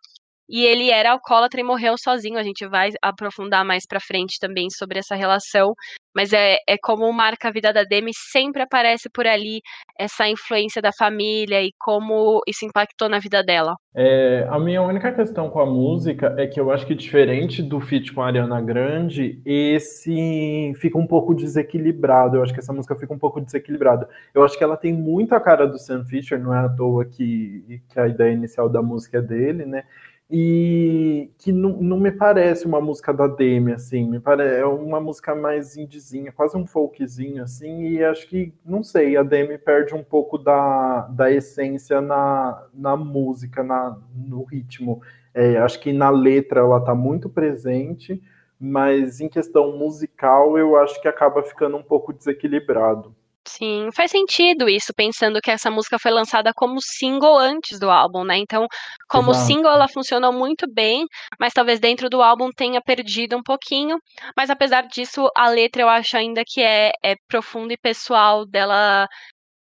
[0.49, 2.39] E ele era alcoólatra e morreu sozinho.
[2.39, 5.75] A gente vai aprofundar mais pra frente também sobre essa relação.
[6.15, 9.61] Mas é, é como marca a vida da Demi, sempre aparece por ali
[9.99, 13.75] essa influência da família e como isso impactou na vida dela.
[13.97, 17.81] É, a minha única questão com a música é que eu acho que diferente do
[17.81, 22.37] feat com a Ariana Grande, esse fica um pouco desequilibrado.
[22.37, 24.09] Eu acho que essa música fica um pouco desequilibrada.
[24.33, 27.05] Eu acho que ela tem muito a cara do Sam Fisher, não é à toa
[27.05, 29.83] que, que a ideia inicial da música é dele, né?
[30.31, 35.01] E que não, não me parece uma música da Demi, assim, me parece é uma
[35.01, 39.95] música mais indizinha, quase um folkzinho, assim, e acho que, não sei, a Demi perde
[39.95, 45.03] um pouco da, da essência na, na música, na, no ritmo.
[45.35, 48.23] É, acho que na letra ela tá muito presente,
[48.59, 53.15] mas em questão musical eu acho que acaba ficando um pouco desequilibrado.
[53.47, 58.25] Sim, faz sentido isso, pensando que essa música foi lançada como single antes do álbum,
[58.25, 58.39] né?
[58.39, 58.67] Então,
[59.07, 59.47] como Exato.
[59.47, 61.05] single, ela funcionou muito bem,
[61.39, 63.99] mas talvez dentro do álbum tenha perdido um pouquinho.
[64.37, 69.07] Mas apesar disso, a letra eu acho ainda que é, é profunda e pessoal dela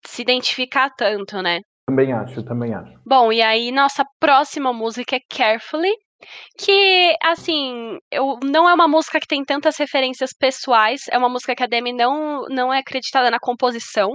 [0.06, 1.58] se identificar tanto, né?
[1.88, 2.92] Também acho, também acho.
[3.04, 5.92] Bom, e aí nossa próxima música é Carefully,
[6.58, 11.54] que, assim, eu, não é uma música que tem tantas referências pessoais, é uma música
[11.54, 14.10] que a Demi não, não é acreditada na composição,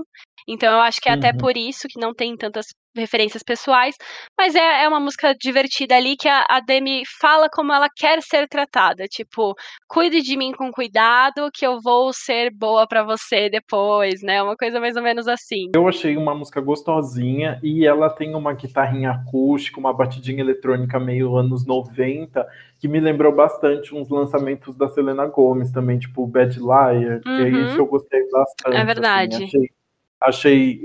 [0.47, 1.38] então eu acho que é até Uhum.
[1.38, 3.95] por isso que não tem tantas referências pessoais,
[4.38, 8.21] mas é, é uma música divertida ali que a, a Demi fala como ela quer
[8.21, 9.54] ser tratada, tipo,
[9.88, 14.41] cuide de mim com cuidado que eu vou ser boa pra você depois, né?
[14.43, 15.69] Uma coisa mais ou menos assim.
[15.73, 21.38] Eu achei uma música gostosinha e ela tem uma guitarrinha acústica, uma batidinha eletrônica meio
[21.38, 22.45] anos 90,
[22.77, 27.45] que me lembrou bastante uns lançamentos da Selena Gomez também, tipo Bad Liar, que é
[27.45, 27.65] Uhum.
[27.65, 28.75] isso eu gostei bastante.
[28.77, 29.36] É verdade.
[29.36, 29.69] assim, achei
[30.21, 30.79] achei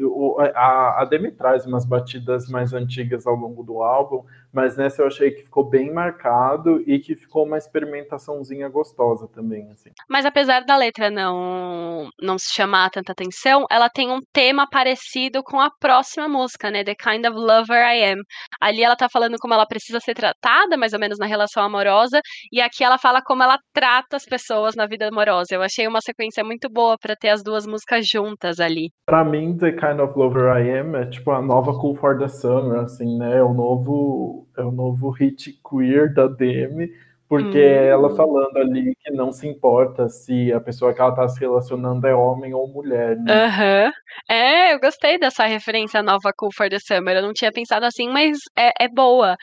[0.55, 4.25] a, a Demi traz umas batidas mais antigas ao longo do álbum,
[4.57, 9.71] mas nessa eu achei que ficou bem marcado e que ficou uma experimentaçãozinha gostosa também,
[9.71, 9.91] assim.
[10.09, 15.43] Mas apesar da letra não não se chamar tanta atenção, ela tem um tema parecido
[15.43, 16.83] com a próxima música, né?
[16.83, 18.23] The Kind of Lover I Am.
[18.59, 22.23] Ali ela tá falando como ela precisa ser tratada, mais ou menos na relação amorosa,
[22.51, 25.55] e aqui ela fala como ela trata as pessoas na vida amorosa.
[25.55, 28.89] Eu achei uma sequência muito boa pra ter as duas músicas juntas ali.
[29.05, 32.29] Pra mim, The Kind of Lover I Am é tipo a nova Cool for the
[32.29, 33.37] Summer, assim, né?
[33.37, 36.91] É o novo, é o novo hit queer da Demi,
[37.29, 37.61] porque Hum.
[37.61, 41.41] é ela falando ali que não se importa se a pessoa que ela tá se
[41.41, 43.33] relacionando é homem ou mulher, né?
[43.47, 43.93] Aham.
[44.31, 47.17] É, eu gostei dessa referência nova Cool for the Summer.
[47.17, 49.37] Eu não tinha pensado assim, mas é, é boa.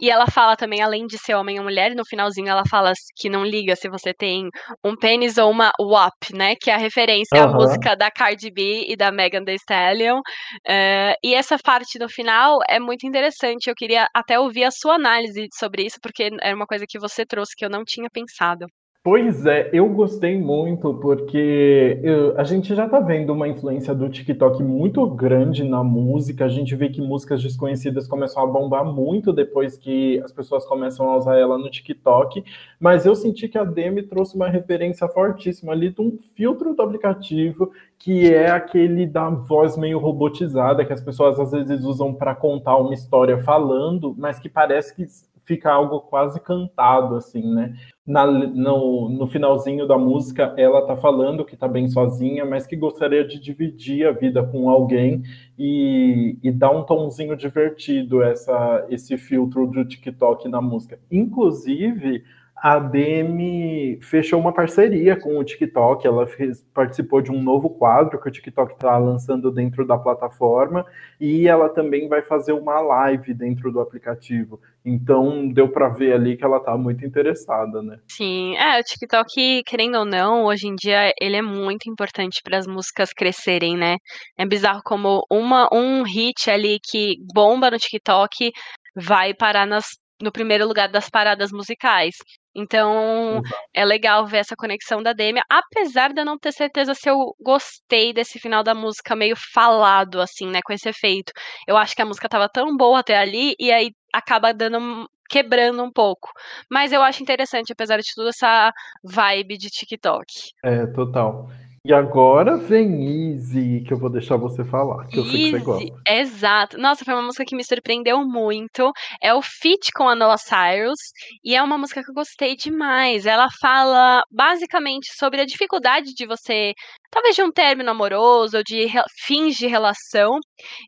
[0.00, 3.28] E ela fala também, além de ser homem ou mulher, no finalzinho ela fala que
[3.28, 4.48] não liga se você tem
[4.84, 6.54] um pênis ou uma WAP, né?
[6.60, 7.58] Que é a referência à Aham.
[7.58, 10.20] música da Cardi B e da Megan Thee Stallion.
[10.66, 13.68] É, e essa parte do final é muito interessante.
[13.68, 17.26] Eu queria até ouvir a sua análise sobre isso, porque era uma coisa que você
[17.26, 18.66] trouxe que eu não tinha pensado.
[19.02, 24.06] Pois é, eu gostei muito porque eu- a gente já tá vendo uma influência do
[24.10, 26.44] TikTok muito grande na música.
[26.44, 31.08] A gente vê que músicas desconhecidas começam a bombar muito depois que as pessoas começam
[31.08, 32.44] a usar ela no TikTok.
[32.78, 36.82] Mas eu senti que a Demi trouxe uma referência fortíssima ali de um filtro do
[36.82, 42.34] aplicativo que é aquele da voz meio robotizada que as pessoas às vezes usam para
[42.34, 45.04] contar uma história falando, mas que parece que
[45.48, 47.74] fica algo quase cantado assim, né?
[48.06, 52.76] Na, no, no finalzinho da música, ela tá falando que tá bem sozinha, mas que
[52.76, 55.22] gostaria de dividir a vida com alguém
[55.58, 60.98] e, e um tomzinho divertido essa, esse filtro do TikTok na música.
[61.10, 62.22] Inclusive,
[62.62, 68.20] a Demi fechou uma parceria com o TikTok, ela fez, participou de um novo quadro
[68.20, 70.84] que o TikTok está lançando dentro da plataforma
[71.20, 74.60] e ela também vai fazer uma live dentro do aplicativo.
[74.84, 77.98] Então deu para ver ali que ela está muito interessada, né?
[78.08, 82.58] Sim, é, o TikTok, querendo ou não, hoje em dia ele é muito importante para
[82.58, 83.96] as músicas crescerem, né?
[84.36, 88.50] É bizarro como uma, um hit ali que bomba no TikTok
[88.96, 89.86] vai parar nas,
[90.20, 92.16] no primeiro lugar das paradas musicais.
[92.54, 93.62] Então, Exato.
[93.72, 97.34] é legal ver essa conexão da Demi, apesar de eu não ter certeza se eu
[97.40, 101.32] gostei desse final da música meio falado, assim, né, com esse efeito.
[101.68, 105.84] Eu acho que a música tava tão boa até ali, e aí acaba dando, quebrando
[105.84, 106.30] um pouco.
[106.68, 108.72] Mas eu acho interessante, apesar de tudo, essa
[109.04, 110.26] vibe de TikTok.
[110.64, 111.48] É, total.
[111.84, 115.58] E agora vem Easy, que eu vou deixar você falar, que eu sei que você
[115.60, 115.94] gosta.
[116.06, 116.76] exato.
[116.76, 118.90] Nossa, foi uma música que me surpreendeu muito.
[119.22, 120.98] É o feat com a Noah Cyrus
[121.44, 123.26] e é uma música que eu gostei demais.
[123.26, 126.72] Ela fala basicamente sobre a dificuldade de você,
[127.10, 128.88] talvez de um término amoroso ou de
[129.24, 130.38] fins de relação,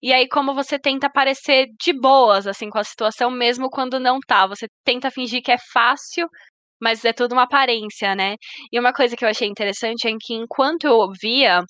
[0.03, 4.19] e aí como você tenta parecer de boas assim com a situação mesmo quando não
[4.27, 4.47] tá.
[4.49, 6.29] Você tenta fingir que é fácil,
[6.81, 8.37] mas é tudo uma aparência, né?
[8.73, 11.63] E uma coisa que eu achei interessante é que enquanto eu ouvia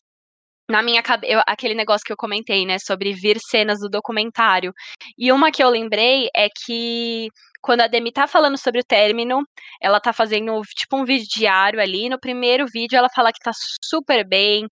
[0.70, 4.72] na minha cabeça, aquele negócio que eu comentei, né, sobre vir cenas do documentário.
[5.18, 7.28] E uma que eu lembrei é que
[7.60, 9.42] quando a Demi tá falando sobre o término,
[9.82, 12.08] ela tá fazendo tipo um vídeo diário ali.
[12.08, 13.52] No primeiro vídeo ela fala que tá
[13.84, 14.66] super bem,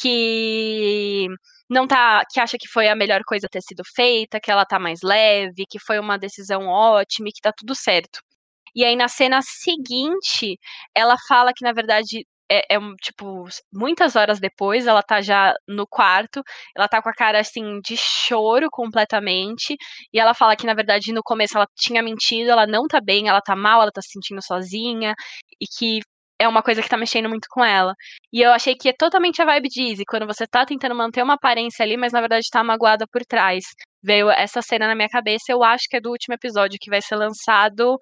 [0.00, 1.28] que
[1.70, 4.78] não tá, que acha que foi a melhor coisa ter sido feita, que ela tá
[4.78, 8.23] mais leve, que foi uma decisão ótima que tá tudo certo.
[8.74, 10.58] E aí na cena seguinte,
[10.94, 15.86] ela fala que na verdade é, é tipo, muitas horas depois, ela tá já no
[15.86, 16.42] quarto,
[16.76, 19.76] ela tá com a cara assim de choro completamente,
[20.12, 23.28] e ela fala que na verdade no começo ela tinha mentido, ela não tá bem,
[23.28, 25.14] ela tá mal, ela tá se sentindo sozinha,
[25.60, 26.00] e que
[26.38, 27.94] é uma coisa que tá mexendo muito com ela.
[28.32, 31.22] E eu achei que é totalmente a vibe de Izzy, quando você tá tentando manter
[31.22, 33.64] uma aparência ali, mas na verdade tá magoada por trás.
[34.02, 37.00] Veio essa cena na minha cabeça, eu acho que é do último episódio que vai
[37.00, 37.96] ser lançado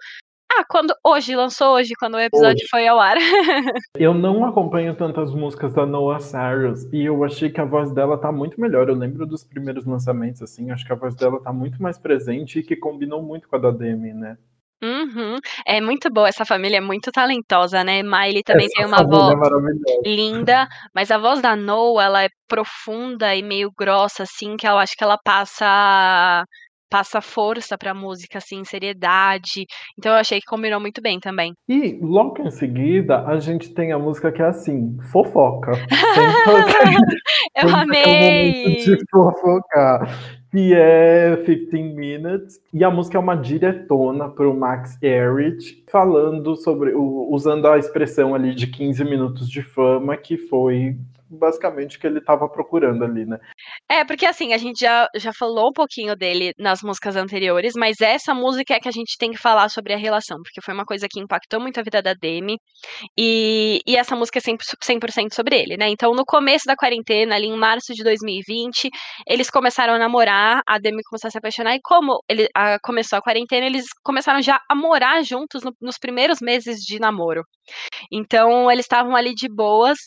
[0.59, 2.69] ah, quando hoje, lançou hoje, quando o episódio hoje.
[2.71, 3.17] foi ao ar.
[3.97, 8.19] eu não acompanho tantas músicas da Noah Cyrus e eu achei que a voz dela
[8.19, 8.89] tá muito melhor.
[8.89, 12.59] Eu lembro dos primeiros lançamentos, assim, acho que a voz dela tá muito mais presente
[12.59, 14.37] e que combinou muito com a da Demi, né?
[14.83, 15.39] Uhum.
[15.65, 18.03] É muito boa, essa família é muito talentosa, né?
[18.03, 19.33] Miley também essa tem uma voz
[19.89, 24.67] é linda, mas a voz da Noah, ela é profunda e meio grossa, assim, que
[24.67, 26.45] eu acho que ela passa
[26.93, 29.65] passa força pra música, assim, seriedade.
[29.99, 31.55] Então eu achei que combinou muito bem também.
[31.67, 35.73] E logo em seguida, a gente tem a música que é assim, fofoca.
[37.57, 38.75] eu amei!
[38.75, 40.07] É de fofocar.
[40.51, 46.55] Que é 15 Minutes, e a música é uma diretona para o Max Erich, falando
[46.57, 50.99] sobre, usando a expressão ali de 15 minutos de fama, que foi
[51.37, 53.39] basicamente que ele estava procurando ali, né?
[53.91, 58.01] É, porque assim, a gente já, já falou um pouquinho dele nas músicas anteriores, mas
[58.01, 60.85] essa música é que a gente tem que falar sobre a relação, porque foi uma
[60.85, 62.59] coisa que impactou muito a vida da Demi,
[63.19, 65.89] e, e essa música é 100%, 100 sobre ele, né?
[65.89, 68.89] Então, no começo da quarentena, ali em março de 2020,
[69.27, 73.19] eles começaram a namorar, a Demi começou a se apaixonar, e como ele a, começou
[73.19, 77.43] a quarentena, eles começaram já a morar juntos no, nos primeiros meses de namoro.
[78.11, 79.99] Então, eles estavam ali de boas,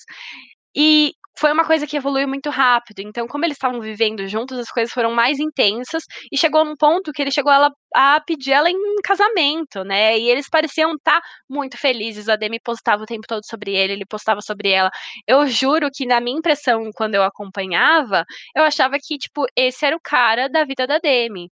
[0.75, 2.99] e foi uma coisa que evoluiu muito rápido.
[2.99, 7.11] Então, como eles estavam vivendo juntos, as coisas foram mais intensas e chegou num ponto
[7.11, 10.17] que ele chegou ela, a pedir ela em casamento, né?
[10.17, 12.29] E eles pareciam estar tá muito felizes.
[12.29, 14.89] A Demi postava o tempo todo sobre ele, ele postava sobre ela.
[15.27, 19.95] Eu juro que na minha impressão, quando eu acompanhava, eu achava que tipo esse era
[19.95, 21.49] o cara da vida da Demi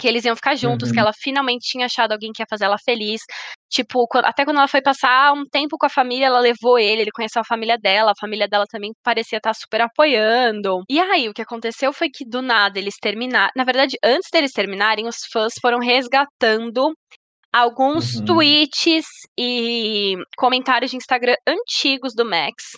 [0.00, 0.94] que eles iam ficar juntos, uhum.
[0.94, 3.20] que ela finalmente tinha achado alguém que ia fazer ela feliz.
[3.68, 7.10] Tipo, até quando ela foi passar um tempo com a família, ela levou ele, ele
[7.12, 10.82] conheceu a família dela, a família dela também parecia estar super apoiando.
[10.88, 13.52] E aí, o que aconteceu foi que do nada eles terminaram.
[13.54, 16.92] Na verdade, antes deles terminarem, os fãs foram resgatando
[17.52, 18.24] alguns uhum.
[18.24, 22.76] tweets e comentários de Instagram antigos do Max,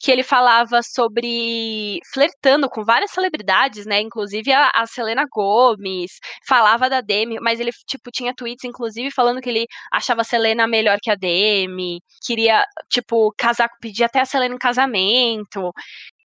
[0.00, 4.00] que ele falava sobre flertando com várias celebridades, né?
[4.00, 6.12] Inclusive a, a Selena Gomes,
[6.46, 10.66] falava da Demi, mas ele tipo tinha tweets inclusive falando que ele achava a Selena
[10.66, 15.72] melhor que a Demi, queria tipo casar, pedir até a Selena em casamento.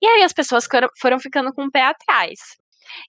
[0.02, 0.68] E aí as pessoas
[1.00, 2.40] foram ficando com o pé atrás.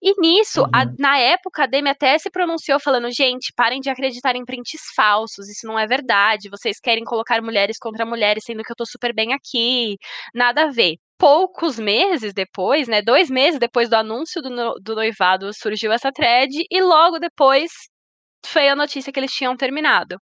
[0.03, 0.71] E nisso, uhum.
[0.73, 4.83] a, na época, a Demi até se pronunciou falando: gente, parem de acreditar em prints
[4.95, 6.49] falsos, isso não é verdade.
[6.51, 9.97] Vocês querem colocar mulheres contra mulheres, sendo que eu tô super bem aqui.
[10.35, 10.97] Nada a ver.
[11.19, 13.03] Poucos meses depois, né?
[13.03, 17.71] Dois meses depois do anúncio do, no, do noivado, surgiu essa thread, e logo depois
[18.47, 20.19] foi a notícia que eles tinham terminado.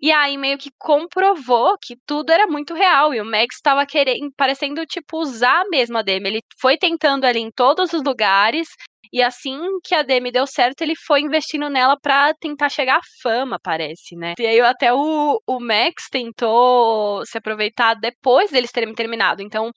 [0.00, 3.14] E aí meio que comprovou que tudo era muito real.
[3.14, 6.28] E o Max estava querendo, parecendo, tipo, usar mesmo a Demi.
[6.28, 8.68] Ele foi tentando ali em todos os lugares
[9.16, 13.00] e assim que a Demi deu certo, ele foi investindo nela para tentar chegar à
[13.22, 14.34] fama, parece, né?
[14.38, 19.40] E aí até o, o Max tentou se aproveitar depois deles terem terminado.
[19.40, 19.70] Então,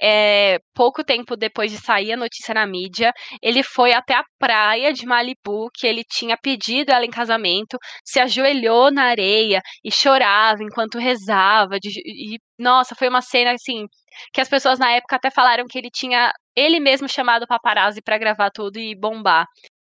[0.00, 4.94] é, pouco tempo depois de sair a notícia na mídia, ele foi até a praia
[4.94, 10.62] de Malibu, que ele tinha pedido ela em casamento, se ajoelhou na areia e chorava
[10.62, 11.78] enquanto rezava.
[11.78, 13.84] De, e, nossa, foi uma cena assim
[14.32, 18.18] que as pessoas na época até falaram que ele tinha ele mesmo chamado paparazzi para
[18.18, 19.46] gravar tudo e bombar.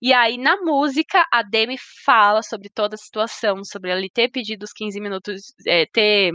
[0.02, 4.64] E aí, na música, a Demi fala sobre toda a situação, sobre ele ter pedido
[4.64, 6.32] os 15 minutos, é, ter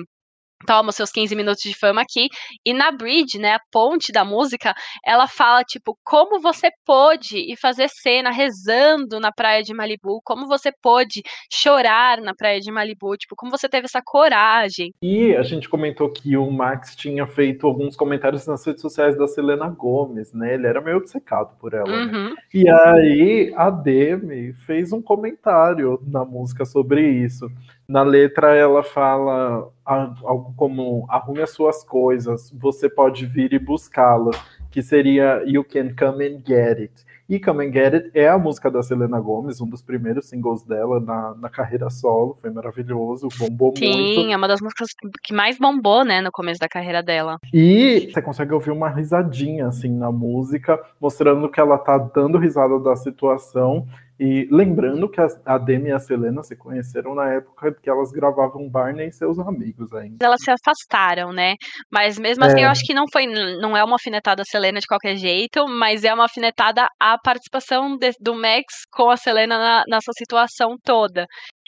[0.66, 2.28] toma os seus 15 minutos de fama aqui.
[2.66, 4.74] E na bridge, né, a ponte da música,
[5.06, 10.48] ela fala, tipo, como você pôde ir fazer cena rezando na praia de Malibu, como
[10.48, 14.92] você pôde chorar na praia de Malibu, tipo, como você teve essa coragem.
[15.02, 19.28] E a gente comentou que o Max tinha feito alguns comentários nas redes sociais da
[19.28, 22.06] Selena Gomes, né, ele era meio obcecado por ela, né?
[22.06, 22.30] uhum.
[22.30, 22.36] né?
[22.54, 27.50] E aí a Demi fez um comentário na música sobre isso.
[27.88, 34.36] Na letra ela fala algo como arrume as suas coisas, você pode vir e buscá-las,
[34.72, 37.06] que seria You Can Come and Get It.
[37.28, 40.64] E Come and Get It é a música da Selena Gomez, um dos primeiros singles
[40.64, 44.22] dela na, na carreira solo, foi maravilhoso, bombou Sim, muito.
[44.22, 44.90] Sim, é uma das músicas
[45.24, 47.40] que mais bombou, né, no começo da carreira dela.
[47.54, 52.80] E você consegue ouvir uma risadinha, assim, na música, mostrando que ela tá dando risada
[52.80, 53.88] da situação
[54.18, 58.70] e lembrando que a Demi e a Selena se conheceram na época que elas gravavam
[58.70, 60.26] Barney e seus amigos ainda.
[60.26, 61.56] Elas se afastaram, né?
[61.92, 62.66] Mas mesmo assim, é.
[62.66, 66.06] eu acho que não foi, não é uma afinetada a Selena de qualquer jeito, mas
[66.06, 71.26] é uma afinetada a participação de, do Max com a Selena na, nessa situação toda.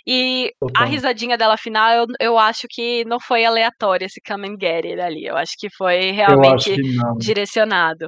[0.09, 4.55] E a risadinha dela final, eu, eu acho que não foi aleatório esse come and
[4.57, 5.25] get it ali.
[5.25, 6.81] Eu acho que foi realmente que
[7.17, 8.07] direcionado.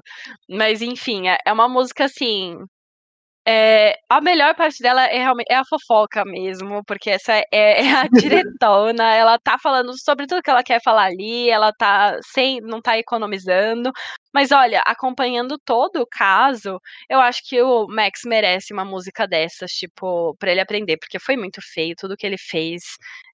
[0.49, 2.55] Mas enfim, é, é uma música assim
[3.51, 7.93] é, a melhor parte dela é realmente é a fofoca mesmo, porque essa é, é
[7.93, 12.61] a diretona, ela tá falando sobre tudo que ela quer falar ali, ela tá sem,
[12.61, 13.91] não tá economizando,
[14.33, 19.71] mas olha, acompanhando todo o caso, eu acho que o Max merece uma música dessas,
[19.71, 22.81] tipo, para ele aprender, porque foi muito feio tudo que ele fez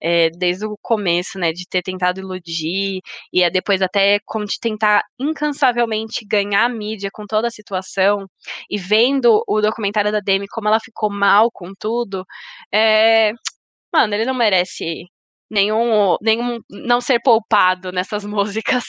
[0.02, 3.02] é, desde o começo, né, de ter tentado iludir
[3.34, 8.28] e é depois até de tentar incansavelmente ganhar a mídia com toda a situação
[8.70, 12.26] e vendo o documentário da Demi como ela ficou mal com tudo,
[12.74, 13.32] é,
[13.93, 15.06] mano, ele não merece
[15.50, 18.86] nenhum, nenhum não ser poupado nessas músicas.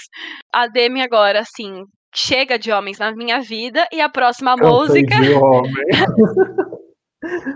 [0.53, 1.85] A Demi agora, assim,
[2.17, 5.14] chega de homens na minha vida e a próxima música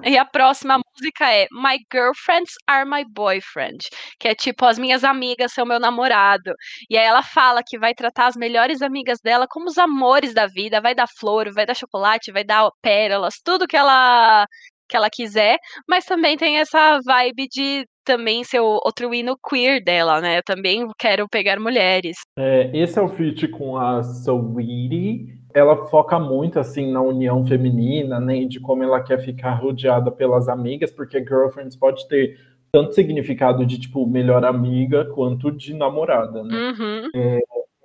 [0.05, 3.79] E a próxima música é My Girlfriends Are My Boyfriend,
[4.19, 6.55] que é tipo as minhas amigas são meu namorado.
[6.89, 10.47] E aí ela fala que vai tratar as melhores amigas dela como os amores da
[10.47, 14.47] vida, vai dar flor, vai dar chocolate, vai dar pérolas, tudo que ela
[14.89, 15.57] que ela quiser,
[15.89, 20.39] mas também tem essa vibe de também ser outro hino queer dela, né?
[20.39, 22.17] Eu também quero pegar mulheres.
[22.39, 25.39] É, esse é o feat com a Sweetie.
[25.53, 28.45] Ela foca muito assim na união feminina, né?
[28.45, 32.39] De como ela quer ficar rodeada pelas amigas, porque girlfriends pode ter
[32.73, 36.55] tanto significado de tipo melhor amiga quanto de namorada, né?
[36.57, 37.09] Uhum.
[37.15, 37.41] É,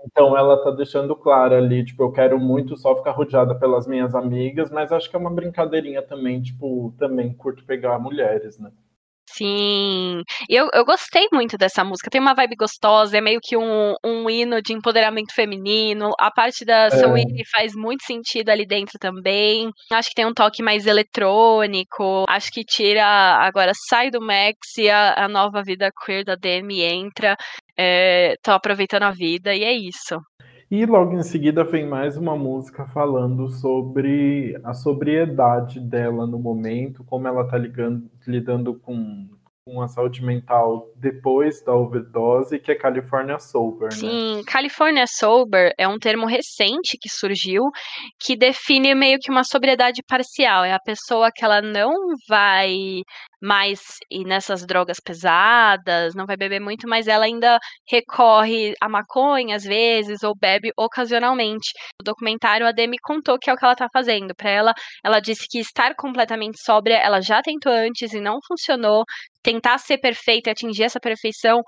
[0.06, 4.14] então ela tá deixando claro ali, tipo, eu quero muito só ficar rodeada pelas minhas
[4.14, 8.72] amigas, mas acho que é uma brincadeirinha também, tipo, também curto pegar mulheres, né?
[9.28, 12.10] Sim, eu, eu gostei muito dessa música.
[12.10, 16.12] Tem uma vibe gostosa, é meio que um, um hino de empoderamento feminino.
[16.20, 17.44] A parte da é.
[17.52, 19.72] faz muito sentido ali dentro também.
[19.92, 22.26] Acho que tem um toque mais eletrônico.
[22.30, 23.04] Acho que tira.
[23.06, 27.36] Agora sai do Max e a, a nova vida queer da Demi entra.
[27.78, 30.18] É, tô aproveitando a vida e é isso.
[30.70, 37.04] E logo em seguida vem mais uma música falando sobre a sobriedade dela no momento,
[37.04, 37.58] como ela está
[38.26, 39.28] lidando com
[39.68, 43.90] com a saúde mental depois da overdose, que é California Sober.
[43.90, 43.96] Né?
[43.96, 47.64] Sim, California Sober é um termo recente que surgiu
[48.20, 50.64] que define meio que uma sobriedade parcial.
[50.64, 51.96] É a pessoa que ela não
[52.30, 53.02] vai
[53.42, 57.60] mais ir nessas drogas pesadas, não vai beber muito, mas ela ainda
[57.90, 61.72] recorre a maconha às vezes ou bebe ocasionalmente.
[62.00, 64.36] O documentário a Demi contou que é o que ela tá fazendo.
[64.36, 69.04] Para ela, ela disse que estar completamente sóbria, ela já tentou antes e não funcionou
[69.46, 71.62] tentar ser perfeita e atingir essa perfeição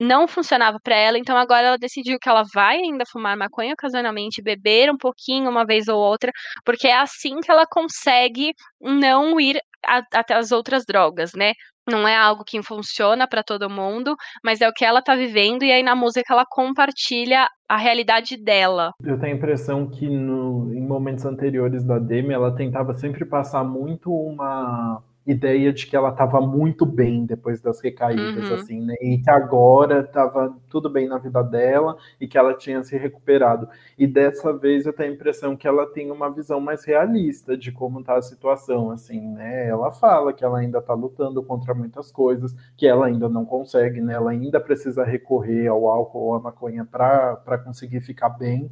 [0.00, 4.40] não funcionava para ela, então agora ela decidiu que ela vai ainda fumar maconha ocasionalmente,
[4.40, 6.30] beber um pouquinho uma vez ou outra,
[6.64, 11.52] porque é assim que ela consegue não ir até as outras drogas, né?
[11.90, 14.14] Não é algo que funciona para todo mundo,
[14.44, 18.36] mas é o que ela tá vivendo e aí na música ela compartilha a realidade
[18.36, 18.92] dela.
[19.02, 23.64] Eu tenho a impressão que no, em momentos anteriores da Demi ela tentava sempre passar
[23.64, 28.54] muito uma ideia de que ela estava muito bem depois das recaídas, uhum.
[28.54, 28.94] assim, né?
[29.00, 33.68] E que agora estava tudo bem na vida dela e que ela tinha se recuperado.
[33.98, 37.70] E dessa vez eu tenho a impressão que ela tem uma visão mais realista de
[37.70, 39.68] como está a situação, assim, né?
[39.68, 44.00] Ela fala que ela ainda está lutando contra muitas coisas, que ela ainda não consegue,
[44.00, 44.14] né?
[44.14, 48.70] Ela ainda precisa recorrer ao álcool ou à maconha para conseguir ficar bem.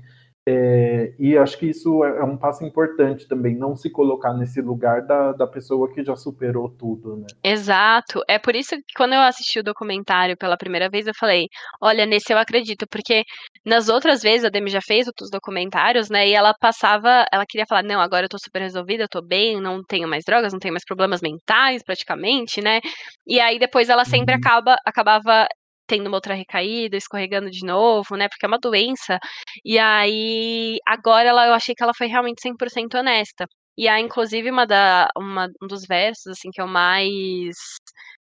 [0.49, 4.61] É, e acho que isso é, é um passo importante também, não se colocar nesse
[4.61, 7.27] lugar da, da pessoa que já superou tudo, né?
[7.43, 8.21] Exato.
[8.29, 11.49] É por isso que quando eu assisti o documentário pela primeira vez, eu falei,
[11.81, 13.25] olha, nesse eu acredito, porque
[13.65, 16.29] nas outras vezes a Demi já fez outros documentários, né?
[16.29, 19.61] E ela passava, ela queria falar, não, agora eu tô super resolvida, eu tô bem,
[19.61, 22.79] não tenho mais drogas, não tenho mais problemas mentais, praticamente, né?
[23.27, 24.41] E aí depois ela sempre uhum.
[24.41, 25.49] acaba, acabava
[25.87, 28.29] tendo uma outra recaída, escorregando de novo, né?
[28.29, 29.19] Porque é uma doença.
[29.65, 33.47] E aí, agora ela, eu achei que ela foi realmente 100% honesta.
[33.79, 37.57] E aí, inclusive, uma da, uma, um dos versos, assim, que eu mais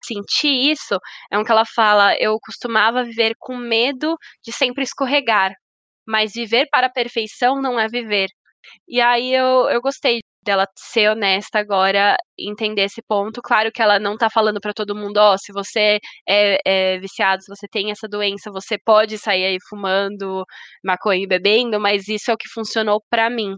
[0.04, 0.98] senti isso,
[1.30, 5.52] é um que ela fala, eu costumava viver com medo de sempre escorregar,
[6.06, 8.28] mas viver para a perfeição não é viver.
[8.88, 13.42] E aí eu, eu gostei dela ser honesta agora, entender esse ponto.
[13.42, 16.98] Claro que ela não tá falando para todo mundo, ó, oh, se você é, é,
[16.98, 20.44] viciado, se você tem essa doença, você pode sair aí fumando
[20.84, 23.56] maconha e bebendo, mas isso é o que funcionou para mim.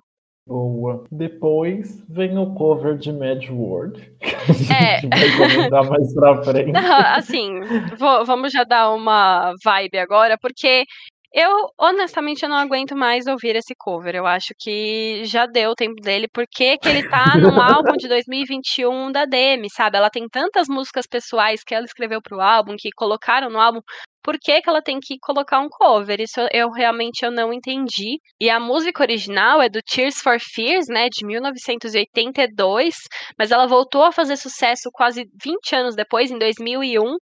[0.48, 1.04] Boa.
[1.12, 4.10] Depois vem o cover de Mad World.
[4.18, 5.00] Que a gente é.
[5.36, 6.72] vai comentar mais pra frente.
[7.14, 7.60] assim,
[7.98, 10.84] vou, vamos já dar uma vibe agora, porque
[11.32, 14.14] Eu, honestamente, eu não aguento mais ouvir esse cover.
[14.14, 16.26] Eu acho que já deu o tempo dele.
[16.32, 19.98] Por que, ele tá num álbum de 2021 da Demi, sabe?
[19.98, 23.80] Ela tem tantas músicas pessoais que ela escreveu pro álbum, que colocaram no álbum.
[24.22, 26.20] Por que, que ela tem que colocar um cover?
[26.20, 28.18] Isso eu realmente eu não entendi.
[28.40, 32.94] E a música original é do Tears for Fears, né, de 1982,
[33.38, 37.16] mas ela voltou a fazer sucesso quase 20 anos depois, em 2001,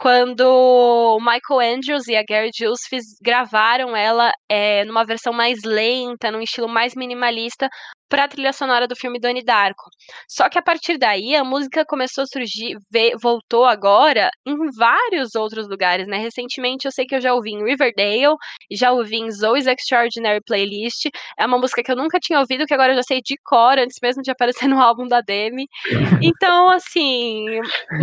[0.00, 2.80] quando o Michael Andrews e a Gary Jules
[3.20, 7.68] gravaram ela é, numa versão mais lenta, num estilo mais minimalista,
[8.08, 9.90] para a trilha sonora do filme Donnie Darko.
[10.28, 12.76] Só que a partir daí a música começou a surgir,
[13.20, 16.18] voltou agora em vários outros lugares, né?
[16.18, 18.36] Recentemente eu sei que eu já ouvi em Riverdale,
[18.72, 21.06] já ouvi em Zoe's Extraordinary Playlist.
[21.38, 23.78] É uma música que eu nunca tinha ouvido, que agora eu já sei de cor,
[23.78, 25.66] antes mesmo de aparecer no álbum da Demi.
[26.22, 27.44] Então, assim,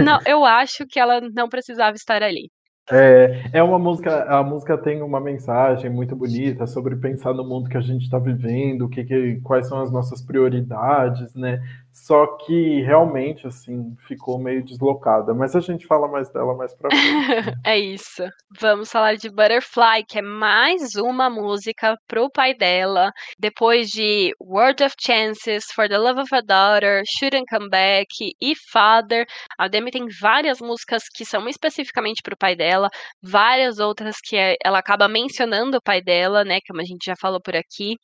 [0.04, 2.50] não, eu acho que ela não precisava estar ali.
[2.92, 7.68] É, é uma música, a música tem uma mensagem muito bonita sobre pensar no mundo
[7.68, 11.62] que a gente está vivendo, que, que, quais são as nossas prioridades, né?
[11.96, 15.34] Só que realmente, assim, ficou meio deslocada.
[15.34, 17.46] Mas a gente fala mais dela mais pra frente.
[17.46, 17.54] Né?
[17.66, 18.22] é isso.
[18.60, 23.14] Vamos falar de Butterfly, que é mais uma música pro pai dela.
[23.40, 28.10] Depois de World of Chances, For the Love of a Daughter, Shouldn't Come Back
[28.42, 29.26] e Father.
[29.58, 32.90] A Demi tem várias músicas que são especificamente pro pai dela,
[33.24, 36.60] várias outras que é, ela acaba mencionando o pai dela, né?
[36.68, 37.96] Como a gente já falou por aqui.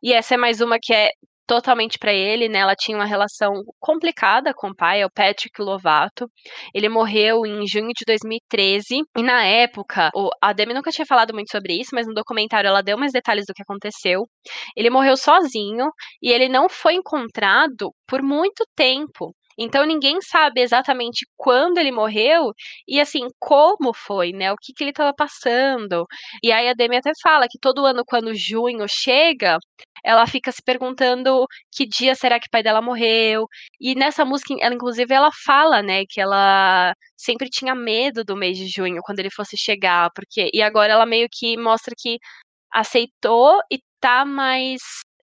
[0.00, 1.10] E essa é mais uma que é
[1.50, 2.60] totalmente para ele, né?
[2.60, 6.30] Ela tinha uma relação complicada com o pai, é o Patrick Lovato.
[6.72, 11.50] Ele morreu em junho de 2013 e na época, a Demi nunca tinha falado muito
[11.50, 14.22] sobre isso, mas no documentário ela deu mais detalhes do que aconteceu.
[14.76, 15.88] Ele morreu sozinho
[16.22, 19.34] e ele não foi encontrado por muito tempo.
[19.60, 22.54] Então ninguém sabe exatamente quando ele morreu
[22.88, 24.50] e assim como foi, né?
[24.52, 26.06] O que, que ele estava passando.
[26.42, 29.58] E aí a Demi até fala que todo ano quando junho chega,
[30.02, 33.46] ela fica se perguntando que dia será que o pai dela morreu.
[33.80, 38.56] E nessa música, ela inclusive ela fala, né, que ela sempre tinha medo do mês
[38.56, 42.18] de junho quando ele fosse chegar, porque e agora ela meio que mostra que
[42.72, 44.80] aceitou e tá mais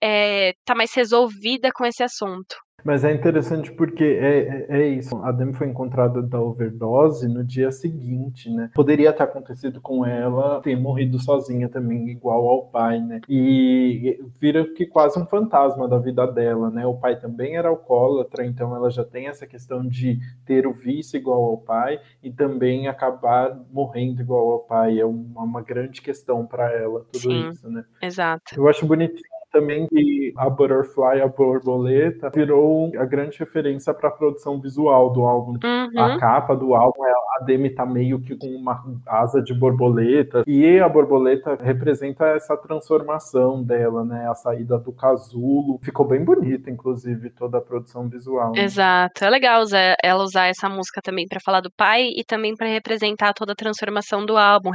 [0.02, 2.56] é, tá mais resolvida com esse assunto.
[2.84, 5.16] Mas é interessante porque é, é, é, isso.
[5.18, 8.70] A Demi foi encontrada da overdose no dia seguinte, né?
[8.74, 13.20] Poderia ter acontecido com ela ter morrido sozinha também, igual ao pai, né?
[13.28, 16.86] E vira que quase um fantasma da vida dela, né?
[16.86, 21.16] O pai também era alcoólatra, então ela já tem essa questão de ter o vício
[21.16, 24.98] igual ao pai e também acabar morrendo igual ao pai.
[24.98, 27.84] É uma, uma grande questão para ela, tudo Sim, isso, né?
[28.00, 28.54] Exato.
[28.56, 34.12] Eu acho bonitinho também que a Butterfly, a borboleta, virou a grande referência para a
[34.12, 35.58] produção visual do álbum.
[35.62, 36.00] Uhum.
[36.00, 40.78] A capa do álbum, a Demi tá meio que com uma asa de borboleta, e
[40.78, 44.28] a borboleta representa essa transformação dela, né?
[44.28, 45.78] A saída do casulo.
[45.82, 48.52] Ficou bem bonita, inclusive, toda a produção visual.
[48.52, 48.62] Né?
[48.62, 49.24] Exato.
[49.24, 49.62] É legal
[50.02, 53.56] ela usar essa música também para falar do pai e também para representar toda a
[53.56, 54.70] transformação do álbum.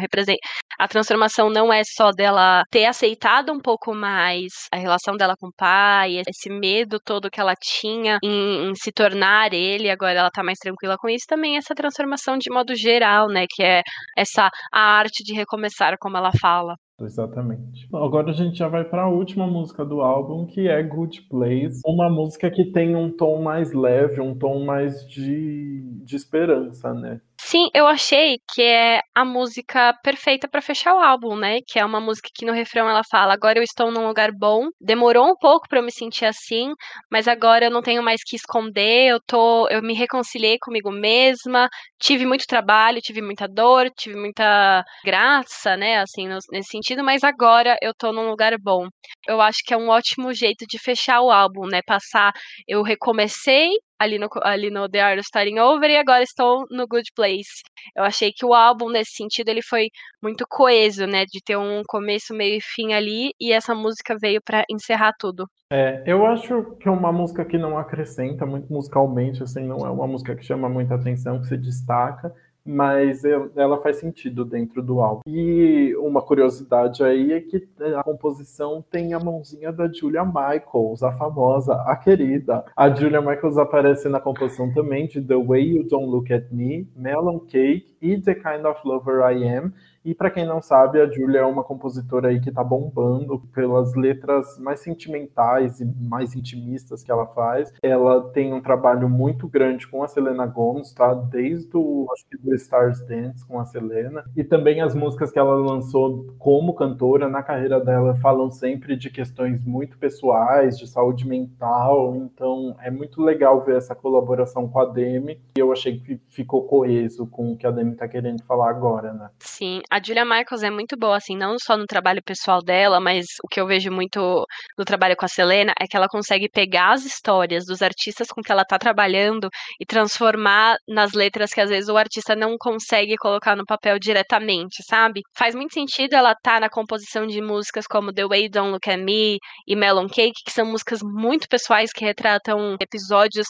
[0.80, 5.48] A transformação não é só dela ter aceitado um pouco mais a relação dela com
[5.48, 10.32] o pai, esse medo todo que ela tinha em, em, se tornar ele, agora ela
[10.32, 13.82] tá mais tranquila com isso, também essa transformação de modo geral, né, que é
[14.18, 16.76] essa a arte de recomeçar, como ela fala.
[17.00, 17.88] Exatamente.
[17.94, 21.80] Agora a gente já vai para a última música do álbum, que é Good Place,
[21.86, 27.22] uma música que tem um tom mais leve, um tom mais de, de esperança, né?
[27.40, 31.60] Sim, eu achei que é a música perfeita para fechar o álbum, né?
[31.68, 34.68] Que é uma música que no refrão ela fala: "Agora eu estou num lugar bom".
[34.82, 36.72] Demorou um pouco para eu me sentir assim,
[37.12, 41.70] mas agora eu não tenho mais que esconder, eu tô, eu me reconciliei comigo mesma,
[42.00, 47.78] tive muito trabalho, tive muita dor, tive muita graça, né, assim, nesse sentido, mas agora
[47.82, 48.88] eu tô num lugar bom.
[49.28, 51.82] Eu acho que é um ótimo jeito de fechar o álbum, né?
[51.86, 52.34] Passar,
[52.68, 53.70] eu recomecei
[54.00, 57.62] ali no, ali no The Art of Starting Over e agora estou no Good Place.
[57.96, 59.90] Eu achei que o álbum, nesse sentido, ele foi
[60.22, 61.26] muito coeso, né?
[61.26, 65.48] De ter um começo, meio e fim ali, e essa música veio para encerrar tudo.
[65.72, 69.90] É, eu acho que é uma música que não acrescenta muito musicalmente, assim, não é
[69.90, 72.34] uma música que chama muita atenção, que se destaca,
[72.68, 73.24] mas
[73.56, 75.22] ela faz sentido dentro do álbum.
[75.26, 77.66] E uma curiosidade aí é que
[77.96, 82.66] a composição tem a mãozinha da Julia Michaels, a famosa, a querida.
[82.76, 86.88] A Julia Michaels aparece na composição também de The Way You Don't Look at Me,
[86.96, 89.72] Melon Cake e The Kind of Lover I Am.
[90.08, 93.94] E para quem não sabe, a Julia é uma compositora aí que tá bombando pelas
[93.94, 97.74] letras mais sentimentais e mais intimistas que ela faz.
[97.84, 101.14] Ela tem um trabalho muito grande com a Selena Gomez, tá?
[101.14, 104.24] Desde o, acho que do Stars Dance com a Selena.
[104.34, 109.10] E também as músicas que ela lançou como cantora na carreira dela falam sempre de
[109.10, 112.16] questões muito pessoais, de saúde mental.
[112.16, 115.42] Então é muito legal ver essa colaboração com a Demi.
[115.58, 119.12] E eu achei que ficou coeso com o que a Demi tá querendo falar agora,
[119.12, 119.30] né?
[119.40, 123.26] Sim, a Julia Michaels é muito boa, assim, não só no trabalho pessoal dela, mas
[123.44, 124.46] o que eu vejo muito
[124.78, 128.42] no trabalho com a Selena é que ela consegue pegar as histórias dos artistas com
[128.42, 133.16] que ela tá trabalhando e transformar nas letras que às vezes o artista não consegue
[133.18, 135.22] colocar no papel diretamente, sabe?
[135.36, 139.00] Faz muito sentido ela tá na composição de músicas como The Way Don't Look at
[139.00, 139.38] Me
[139.68, 143.48] e Melon Cake, que são músicas muito pessoais que retratam episódios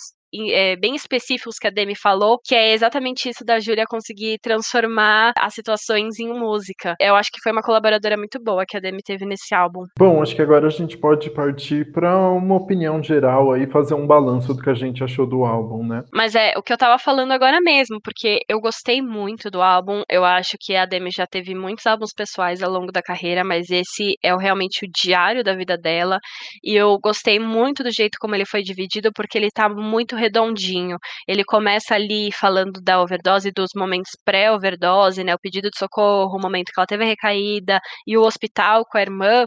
[0.51, 5.33] é, bem específicos que a Demi falou, que é exatamente isso da Júlia conseguir transformar
[5.37, 6.95] as situações em música.
[6.99, 9.83] Eu acho que foi uma colaboradora muito boa que a Demi teve nesse álbum.
[9.97, 14.07] Bom, acho que agora a gente pode partir para uma opinião geral aí, fazer um
[14.07, 16.03] balanço do que a gente achou do álbum, né?
[16.13, 20.01] Mas é o que eu tava falando agora mesmo, porque eu gostei muito do álbum.
[20.09, 23.69] Eu acho que a Demi já teve muitos álbuns pessoais ao longo da carreira, mas
[23.69, 26.19] esse é realmente o diário da vida dela.
[26.63, 30.97] E eu gostei muito do jeito como ele foi dividido, porque ele tá muito redondinho.
[31.27, 35.35] Ele começa ali falando da overdose, dos momentos pré-overdose, né?
[35.35, 38.97] O pedido de socorro, o momento que ela teve a recaída e o hospital com
[38.97, 39.45] a irmã.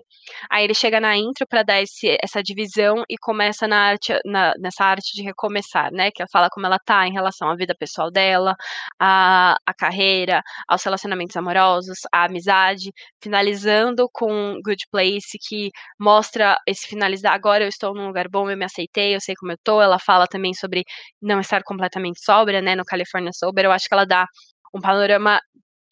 [0.50, 4.52] Aí ele chega na intro para dar esse, essa divisão e começa na arte, na,
[4.58, 6.10] nessa arte de recomeçar, né?
[6.10, 8.54] Que ela fala como ela tá em relação à vida pessoal dela,
[8.98, 12.90] à, à carreira, aos relacionamentos amorosos, à amizade,
[13.22, 17.32] finalizando com Good Place, que mostra esse finalizar.
[17.34, 19.80] Agora eu estou num lugar bom, eu me aceitei, eu sei como eu tô.
[19.80, 20.84] Ela fala também sobre
[21.20, 24.26] não estar completamente sóbria, né, no California Sober, eu acho que ela dá
[24.74, 25.40] um panorama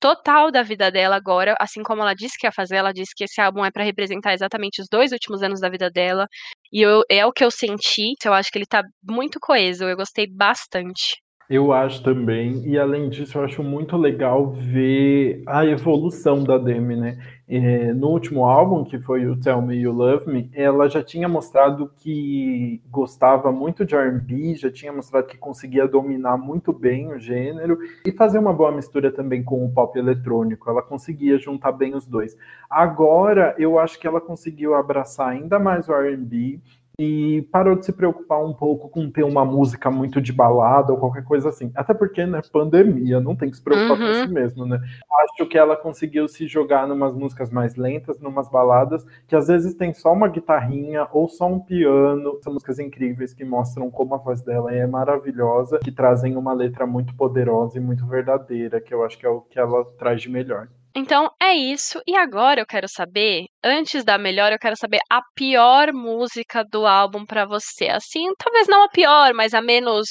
[0.00, 3.24] total da vida dela agora, assim como ela disse que ia fazer, ela disse que
[3.24, 6.26] esse álbum é para representar exatamente os dois últimos anos da vida dela,
[6.72, 9.96] e eu, é o que eu senti, eu acho que ele tá muito coeso, eu
[9.96, 11.16] gostei bastante.
[11.50, 16.94] Eu acho também, e além disso, eu acho muito legal ver a evolução da Demi,
[16.94, 17.16] né?
[17.50, 21.26] É, no último álbum, que foi o Tell Me You Love Me, ela já tinha
[21.26, 27.18] mostrado que gostava muito de R&B, já tinha mostrado que conseguia dominar muito bem o
[27.18, 30.68] gênero e fazer uma boa mistura também com o pop eletrônico.
[30.68, 32.36] Ela conseguia juntar bem os dois.
[32.68, 36.60] Agora, eu acho que ela conseguiu abraçar ainda mais o R&B
[37.00, 40.98] e parou de se preocupar um pouco com ter uma música muito de balada ou
[40.98, 41.70] qualquer coisa assim.
[41.76, 44.04] Até porque, né, pandemia, não tem que se preocupar uhum.
[44.04, 44.80] com isso mesmo, né?
[45.20, 49.74] Acho que ela conseguiu se jogar numas músicas mais lentas, numas baladas, que às vezes
[49.74, 52.40] tem só uma guitarrinha ou só um piano.
[52.42, 56.84] São músicas incríveis que mostram como a voz dela é maravilhosa, que trazem uma letra
[56.84, 60.28] muito poderosa e muito verdadeira, que eu acho que é o que ela traz de
[60.28, 60.68] melhor.
[60.98, 62.00] Então é isso.
[62.08, 66.84] E agora eu quero saber, antes da melhor, eu quero saber a pior música do
[66.86, 67.86] álbum para você.
[67.88, 70.08] Assim, talvez não a pior, mas a menos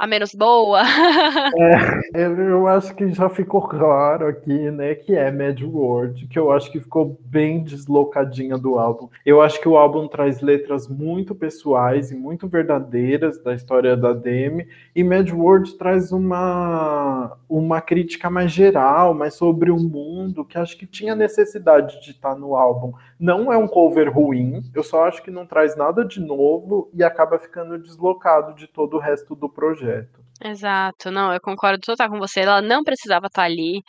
[0.00, 0.80] a menos boa.
[2.16, 6.50] é, eu acho que já ficou claro aqui, né, que é Mad World, que eu
[6.50, 9.10] acho que ficou bem deslocadinha do álbum.
[9.26, 14.14] Eu acho que o álbum traz letras muito pessoais e muito verdadeiras da história da
[14.14, 20.56] Demi, e Mad World traz uma, uma crítica mais geral, mais sobre o mundo, que
[20.56, 22.94] acho que tinha necessidade de estar no álbum.
[23.20, 27.04] Não é um cover ruim, eu só acho que não traz nada de novo e
[27.04, 30.20] acaba ficando deslocado de todo o resto do projeto.
[30.42, 32.40] Exato, não, eu concordo total com você.
[32.40, 33.82] Ela não precisava estar ali.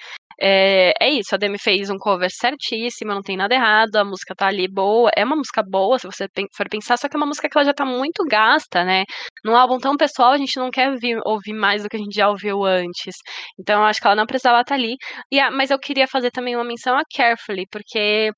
[0.43, 4.35] É, é isso, a Demi fez um cover certíssimo, não tem nada errado, a música
[4.35, 5.09] tá ali boa.
[5.15, 7.65] É uma música boa, se você for pensar, só que é uma música que ela
[7.65, 9.03] já tá muito gasta, né?
[9.45, 10.89] Num álbum tão pessoal, a gente não quer
[11.25, 13.15] ouvir, mais do que a gente já ouviu antes.
[13.59, 14.95] Então, eu acho que ela não precisava estar ali.
[15.31, 18.31] E, mas eu queria fazer também uma menção a Carefully, porque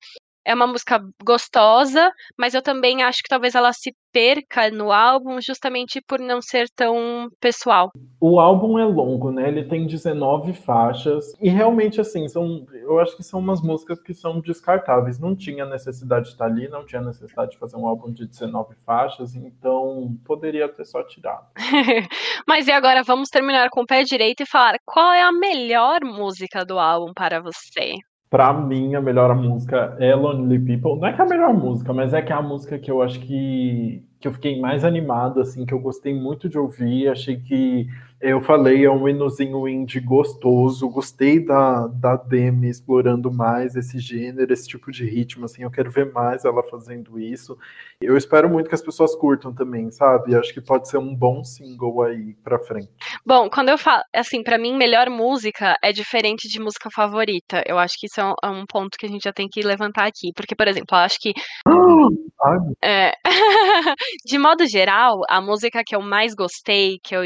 [0.44, 5.40] é uma música gostosa, mas eu também acho que talvez ela se perca no álbum
[5.40, 7.90] justamente por não ser tão pessoal.
[8.20, 9.48] O álbum é longo, né?
[9.48, 14.14] Ele tem 19 faixas e realmente assim, são, eu acho que são umas músicas que
[14.14, 15.18] são descartáveis.
[15.18, 18.76] Não tinha necessidade de estar ali, não tinha necessidade de fazer um álbum de 19
[18.86, 21.46] faixas, então poderia ter só tirado.
[22.46, 26.00] Mas e agora vamos terminar com o pé direito e falar qual é a melhor
[26.04, 27.94] música do álbum para você?
[28.34, 30.98] Pra mim, a melhor música é Lonely People.
[30.98, 33.00] Não é que é a melhor música, mas é que é a música que eu
[33.00, 37.36] acho que, que eu fiquei mais animado, assim, que eu gostei muito de ouvir, achei
[37.36, 37.86] que
[38.18, 44.50] eu falei, é um hinozinho indie gostoso, gostei da, da Demi explorando mais esse gênero,
[44.50, 47.58] esse tipo de ritmo, assim, eu quero ver mais ela fazendo isso.
[48.00, 50.34] Eu espero muito que as pessoas curtam também, sabe?
[50.34, 52.88] Acho que pode ser um bom single aí pra frente.
[53.26, 57.62] Bom, quando eu falo, assim, para mim, melhor música é diferente de música favorita.
[57.66, 59.60] Eu acho que isso é um, é um ponto que a gente já tem que
[59.60, 60.32] levantar aqui.
[60.34, 61.34] Porque, por exemplo, eu acho que.
[62.82, 63.12] é,
[64.24, 67.22] de modo geral, a música que eu mais gostei, que eu,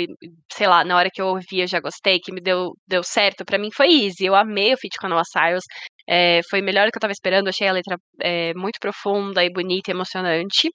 [0.53, 3.45] sei lá, na hora que eu ouvi eu já gostei, que me deu, deu certo,
[3.45, 4.25] para mim foi Easy.
[4.27, 5.65] Eu amei o feat com a Noah Cyrus.
[6.09, 9.51] É, foi melhor do que eu estava esperando, achei a letra é, muito profunda e
[9.51, 10.71] bonita e emocionante.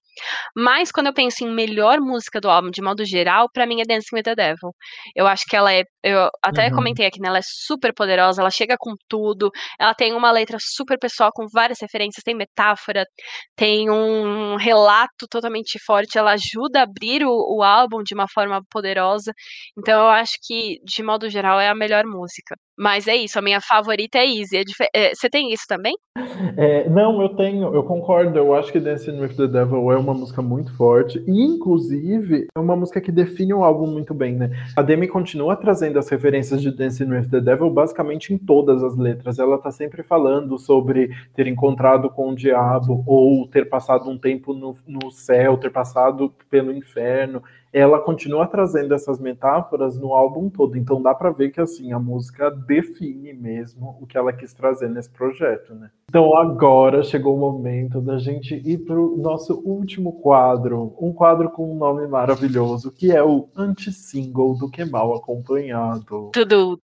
[0.55, 3.84] Mas quando eu penso em melhor música do álbum, de modo geral, para mim é
[3.84, 4.71] Dancing with the Devil.
[5.15, 5.84] Eu acho que ela é.
[6.03, 6.75] Eu até uhum.
[6.75, 7.29] comentei aqui, né?
[7.29, 9.49] Ela é super poderosa, ela chega com tudo.
[9.79, 13.05] Ela tem uma letra super pessoal, com várias referências, tem metáfora,
[13.55, 16.17] tem um relato totalmente forte.
[16.17, 19.31] Ela ajuda a abrir o, o álbum de uma forma poderosa.
[19.77, 22.55] Então eu acho que, de modo geral, é a melhor música.
[22.78, 24.57] Mas é isso, a minha favorita é Easy.
[24.57, 24.63] É
[24.93, 25.95] é, você tem isso também?
[26.57, 28.38] É, não, eu tenho, eu concordo.
[28.38, 31.24] Eu acho que Dancing with the Devil é uma música muito forte.
[31.28, 34.49] E, inclusive, é uma música que define o álbum muito bem, né?
[34.76, 38.95] A Demi continua trazendo as referências de Dancing with the Devil basicamente em todas as
[38.97, 39.39] letras.
[39.39, 44.53] Ela tá sempre falando sobre ter encontrado com o diabo, ou ter passado um tempo
[44.53, 47.41] no, no céu, ter passado pelo inferno
[47.74, 50.78] ela continua trazendo essas metáforas no álbum todo.
[50.78, 54.89] Então dá para ver que assim a música define mesmo o que ela quis trazer
[54.89, 55.89] nesse projeto, né?
[56.07, 61.49] Então agora chegou o momento da gente ir para o nosso último quadro, um quadro
[61.49, 66.30] com um nome maravilhoso, que é o anti-single do Que Mal Acompanhado.
[66.32, 66.80] Tudo.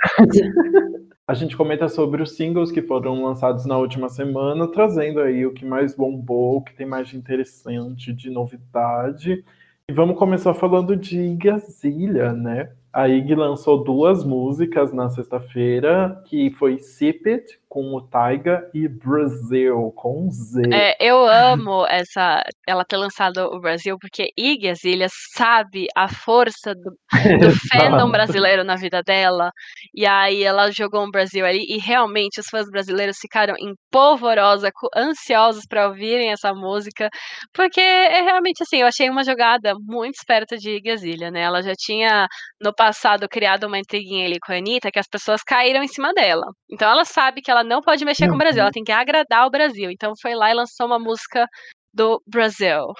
[1.28, 5.52] A gente comenta sobre os singles que foram lançados na última semana, trazendo aí o
[5.52, 9.44] que mais bombou, o que tem mais de interessante, de novidade.
[9.88, 12.72] E vamos começar falando de Igazilha, né?
[12.92, 18.88] A Ig lançou duas músicas na sexta-feira, que foi Sip It, com o Taiga, e
[18.88, 20.62] Brasil, com Z.
[20.72, 26.74] É, eu amo essa, ela ter lançado o Brasil, porque Ig Azilha sabe a força
[26.74, 26.92] do,
[27.40, 29.50] do fandom brasileiro na vida dela,
[29.94, 34.70] e aí ela jogou um Brasil ali, e realmente os fãs brasileiros ficaram em polvorosa,
[34.96, 37.08] ansiosos para ouvirem essa música,
[37.52, 41.42] porque é realmente assim, eu achei uma jogada muito esperta de Ig Azilha, né?
[41.42, 42.26] Ela já tinha,
[42.60, 46.12] no passado criado uma intriguinha ali com a Anitta que as pessoas caíram em cima
[46.14, 46.46] dela.
[46.70, 48.30] Então ela sabe que ela não pode mexer uhum.
[48.30, 49.90] com o Brasil, ela tem que agradar o Brasil.
[49.90, 51.46] Então foi lá e lançou uma música
[51.92, 52.92] do Brasil.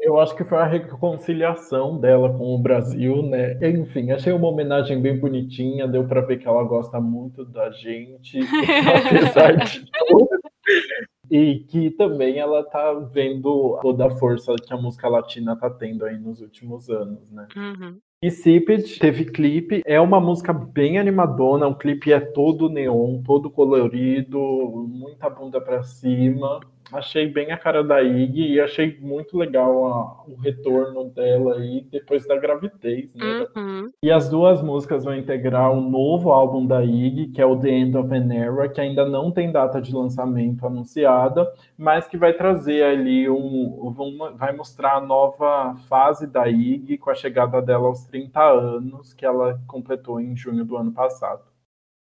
[0.00, 3.58] Eu acho que foi a reconciliação dela com o Brasil, né?
[3.68, 8.38] Enfim, achei uma homenagem bem bonitinha, deu para ver que ela gosta muito da gente,
[9.42, 10.28] apesar de tudo.
[11.28, 16.04] E que também ela tá vendo toda a força que a música latina tá tendo
[16.04, 17.48] aí nos últimos anos, né?
[17.56, 17.98] Uhum.
[18.26, 24.40] Insipid teve clipe, é uma música bem animadona, o clipe é todo neon, todo colorido,
[24.88, 26.58] muita bunda para cima.
[26.92, 31.84] Achei bem a cara da Ig e achei muito legal a, o retorno dela aí
[31.90, 33.46] depois da gravidez, né?
[33.56, 33.90] Uhum.
[34.02, 37.58] E as duas músicas vão integrar o um novo álbum da Ig, que é o
[37.58, 42.16] The End of an Era, que ainda não tem data de lançamento anunciada, mas que
[42.16, 47.60] vai trazer ali um, um vai mostrar a nova fase da Ig com a chegada
[47.60, 51.42] dela aos 30 anos, que ela completou em junho do ano passado.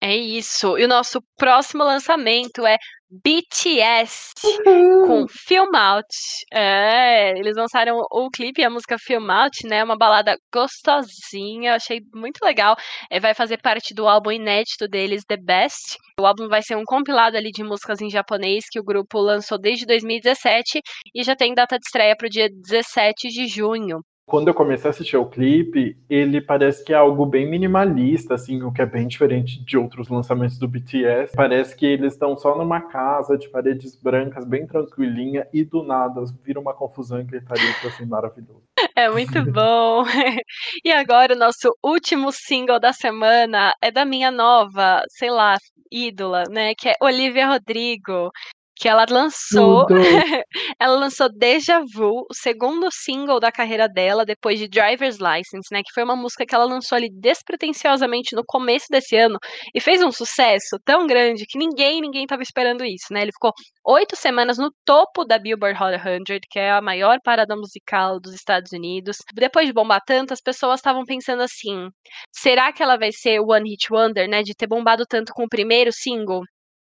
[0.00, 0.78] É isso.
[0.78, 2.78] E o nosso próximo lançamento é
[3.10, 4.34] BTS
[4.66, 5.06] uhum.
[5.06, 6.06] com Film Out.
[6.52, 9.82] É, eles lançaram o clipe e a música Film Out, né?
[9.82, 12.76] Uma balada gostosinha, achei muito legal.
[13.10, 15.96] É, vai fazer parte do álbum inédito deles, The Best.
[16.20, 19.58] O álbum vai ser um compilado ali de músicas em japonês que o grupo lançou
[19.58, 20.80] desde 2017
[21.14, 24.88] e já tem data de estreia para o dia 17 de junho quando eu comecei
[24.88, 28.86] a assistir o clipe, ele parece que é algo bem minimalista, assim, o que é
[28.86, 31.34] bem diferente de outros lançamentos do BTS.
[31.34, 36.22] Parece que eles estão só numa casa de paredes brancas, bem tranquilinha, e do nada
[36.44, 38.62] vira uma confusão e gritaria assim, maravilhoso.
[38.94, 40.04] É muito bom.
[40.84, 45.56] e agora o nosso último single da semana é da minha nova, sei lá,
[45.90, 46.74] ídola, né?
[46.74, 48.30] Que é Olivia Rodrigo
[48.78, 49.86] que ela lançou,
[50.80, 55.82] ela lançou Deja Vu, o segundo single da carreira dela depois de Driver's License, né,
[55.84, 59.38] que foi uma música que ela lançou ali despretensiosamente no começo desse ano
[59.74, 63.22] e fez um sucesso tão grande que ninguém, ninguém estava esperando isso, né?
[63.22, 63.52] Ele ficou
[63.84, 68.34] oito semanas no topo da Billboard Hot 100, que é a maior parada musical dos
[68.34, 69.16] Estados Unidos.
[69.34, 71.88] Depois de bombar tanto, as pessoas estavam pensando assim:
[72.32, 75.48] será que ela vai ser One Hit Wonder, né, de ter bombado tanto com o
[75.48, 76.42] primeiro single?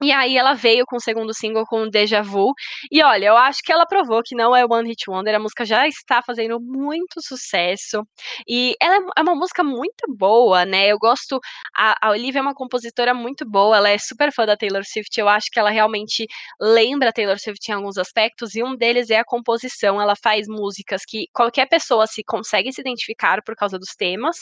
[0.00, 2.52] E aí ela veio com o segundo single com Deja Vu.
[2.90, 5.34] E olha, eu acho que ela provou que não é One Hit Wonder.
[5.34, 8.06] A música já está fazendo muito sucesso.
[8.46, 10.86] E ela é, é uma música muito boa, né?
[10.86, 11.40] Eu gosto.
[11.76, 13.76] A, a Olivia é uma compositora muito boa.
[13.76, 15.18] Ela é super fã da Taylor Swift.
[15.18, 16.26] Eu acho que ela realmente
[16.60, 18.54] lembra a Taylor Swift em alguns aspectos.
[18.54, 20.00] E um deles é a composição.
[20.00, 24.36] Ela faz músicas que qualquer pessoa se consegue se identificar por causa dos temas.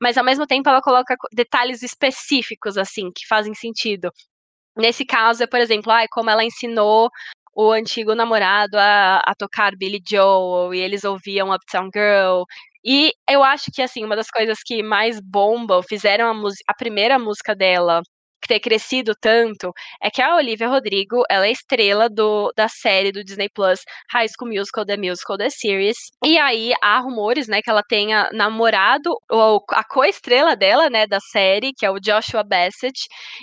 [0.00, 4.10] Mas ao mesmo tempo ela coloca detalhes específicos, assim, que fazem sentido.
[4.76, 7.10] Nesse caso, é, por exemplo, ah, como ela ensinou
[7.54, 12.44] o antigo namorado a, a tocar Billy Joel e eles ouviam Uptown Girl.
[12.84, 17.18] E eu acho que, assim, uma das coisas que mais bombam, fizeram a, a primeira
[17.18, 18.02] música dela
[18.46, 19.72] ter crescido tanto
[20.02, 23.80] é que a Olivia Rodrigo, ela é estrela do, da série do Disney Plus
[24.10, 25.96] High School Musical, The Musical, The Series.
[26.24, 31.20] E aí há rumores, né, que ela tenha namorado ou a co-estrela dela, né, da
[31.20, 32.98] série, que é o Joshua Bassett.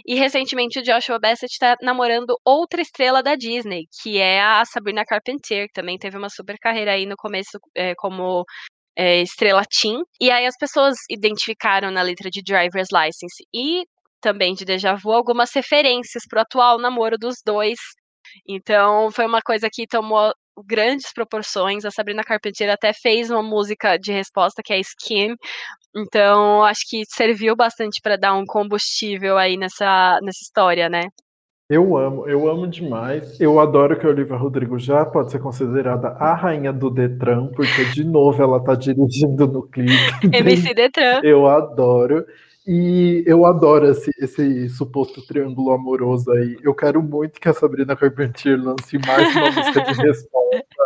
[0.05, 5.05] E recentemente o Joshua Bassett tá namorando outra estrela da Disney, que é a Sabrina
[5.05, 8.45] Carpenter, que também teve uma super carreira aí no começo é, como
[8.95, 10.01] é, estrela teen.
[10.19, 13.83] E aí as pessoas identificaram na letra de Driver's License e
[14.21, 17.79] também de Deja Vu algumas referências pro atual namoro dos dois.
[18.47, 20.31] Então, foi uma coisa que tomou
[20.65, 21.85] grandes proporções.
[21.85, 25.35] A Sabrina Carpenter até fez uma música de resposta que é Skin.
[25.95, 31.03] Então, acho que serviu bastante para dar um combustível aí nessa, nessa história, né?
[31.69, 33.39] Eu amo, eu amo demais.
[33.39, 37.85] Eu adoro que a Olivia Rodrigo já pode ser considerada a rainha do Detran, porque
[37.93, 39.93] de novo ela tá dirigindo no clipe.
[40.35, 41.21] MC Detran.
[41.23, 42.25] Eu adoro.
[42.73, 46.57] E eu adoro esse, esse suposto triângulo amoroso aí.
[46.63, 50.80] Eu quero muito que a Sabrina Carpentier lance mais uma música de resposta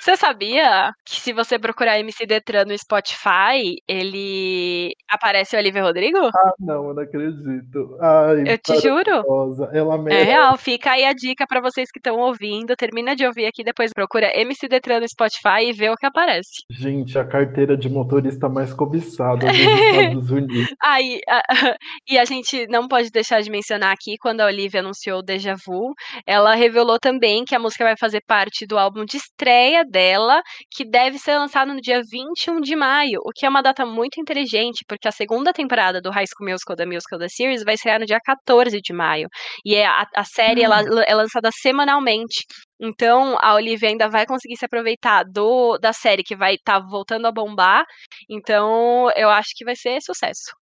[0.00, 6.18] Você sabia que se você procurar MC Detran no Spotify, ele aparece o Olivia Rodrigo?
[6.18, 7.96] Ah, não, eu não acredito.
[8.00, 9.66] Ai, eu te juro.
[9.72, 12.76] Ela É real, fica aí a dica para vocês que estão ouvindo.
[12.76, 16.64] Termina de ouvir aqui, depois procura MC Detran no Spotify e vê o que aparece.
[16.70, 20.74] Gente, a carteira de motorista mais cobiçada dos Estados Unidos.
[20.82, 21.20] Aí,
[22.08, 25.54] e a gente não pode deixar de mencionar aqui, quando a Olivia anunciou o Deja
[25.66, 25.92] Vu,
[26.26, 30.84] ela revelou também que a música vai fazer parte do álbum de estreia dela, que
[30.84, 34.84] deve ser lançado no dia 21 de maio, o que é uma data muito inteligente,
[34.88, 38.06] porque a segunda temporada do High School Musical da Musical da Series vai ser no
[38.06, 39.28] dia 14 de maio.
[39.64, 41.00] E é a, a série ela, hum.
[41.06, 42.44] é lançada semanalmente.
[42.80, 46.86] Então, a Olivia ainda vai conseguir se aproveitar do da série que vai estar tá
[46.86, 47.84] voltando a bombar.
[48.28, 50.63] Então, eu acho que vai ser sucesso.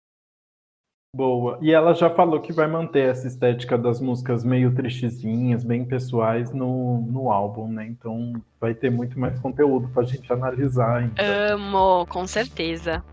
[1.16, 1.60] Boa.
[1.62, 6.52] E ela já falou que vai manter essa estética das músicas meio tristezinhas, bem pessoais
[6.52, 7.86] no, no álbum, né?
[7.86, 11.04] Então vai ter muito mais conteúdo pra gente analisar.
[11.04, 11.26] Então.
[11.52, 13.04] Amo, com certeza.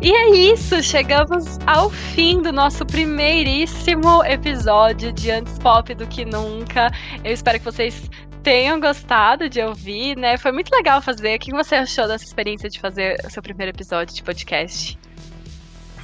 [0.00, 6.24] E é isso, chegamos ao fim do nosso primeiríssimo episódio de Antes Pop do que
[6.24, 6.92] Nunca.
[7.24, 8.08] Eu espero que vocês
[8.46, 10.38] tenham gostado de ouvir, né?
[10.38, 11.34] Foi muito legal fazer.
[11.34, 14.96] O que você achou dessa experiência de fazer o seu primeiro episódio de podcast?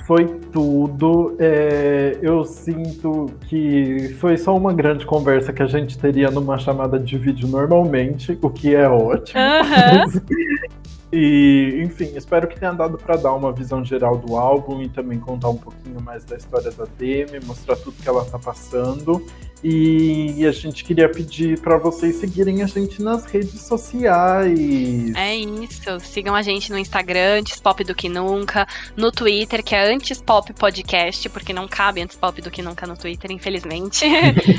[0.09, 1.36] Foi tudo.
[1.38, 6.99] É, eu sinto que foi só uma grande conversa que a gente teria numa chamada
[6.99, 9.40] de vídeo normalmente, o que é ótimo.
[9.40, 10.72] Uhum.
[11.14, 15.20] E, enfim, espero que tenha dado para dar uma visão geral do álbum e também
[15.20, 19.22] contar um pouquinho mais da história da Demi, mostrar tudo que ela tá passando.
[19.64, 25.14] E a gente queria pedir para vocês seguirem a gente nas redes sociais.
[25.14, 26.00] É isso.
[26.00, 30.20] Sigam a gente no Instagram, Antes Pop do que Nunca, no Twitter, que é Antes
[30.20, 34.04] Pop Podcast, porque não cabe Antes Pop do que Nunca no Twitter, infelizmente.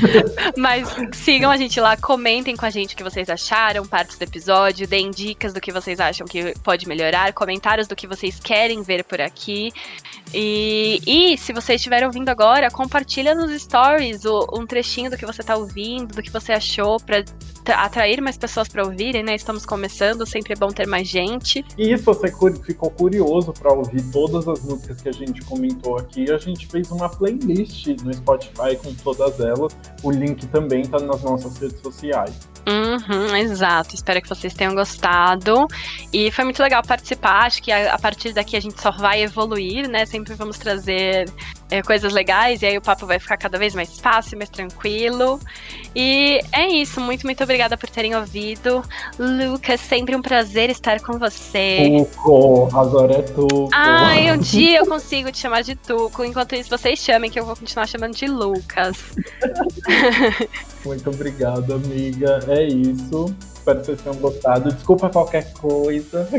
[0.56, 4.22] Mas sigam a gente lá, comentem com a gente o que vocês acharam, partes do
[4.22, 8.80] episódio, deem dicas do que vocês acham que pode melhorar, comentários do que vocês querem
[8.80, 9.70] ver por aqui.
[10.32, 15.26] E, e se você estiver ouvindo agora, compartilha nos stories o, um trechinho do que
[15.26, 17.24] você está ouvindo, do que você achou, para
[17.68, 19.34] atrair mais pessoas para ouvirem, né?
[19.34, 21.64] Estamos começando, sempre é bom ter mais gente.
[21.76, 22.28] E se você
[22.62, 26.90] ficou curioso para ouvir todas as músicas que a gente comentou aqui, a gente fez
[26.90, 29.76] uma playlist no Spotify com todas elas.
[30.02, 32.48] O link também está nas nossas redes sociais.
[32.66, 33.94] Uhum, exato.
[33.94, 35.66] Espero que vocês tenham gostado.
[36.12, 37.46] E foi muito legal participar.
[37.46, 40.06] Acho que a, a partir daqui a gente só vai evoluir, né?
[40.06, 41.26] Sempre vamos trazer
[41.70, 45.40] é, coisas legais e aí o papo vai ficar cada vez mais fácil, mais tranquilo.
[45.94, 47.00] E é isso.
[47.00, 48.82] Muito, muito obrigada por terem ouvido.
[49.18, 52.06] Lucas, sempre um prazer estar com você.
[52.12, 53.70] Tuco, agora é Tuco.
[53.72, 56.24] Ai, um dia eu consigo te chamar de Tuco.
[56.24, 58.96] Enquanto isso, vocês chamem, que eu vou continuar chamando de Lucas.
[60.84, 62.40] muito obrigado, amiga.
[62.48, 63.34] É isso.
[63.64, 64.70] Espero que vocês tenham gostado.
[64.70, 66.28] Desculpa qualquer coisa.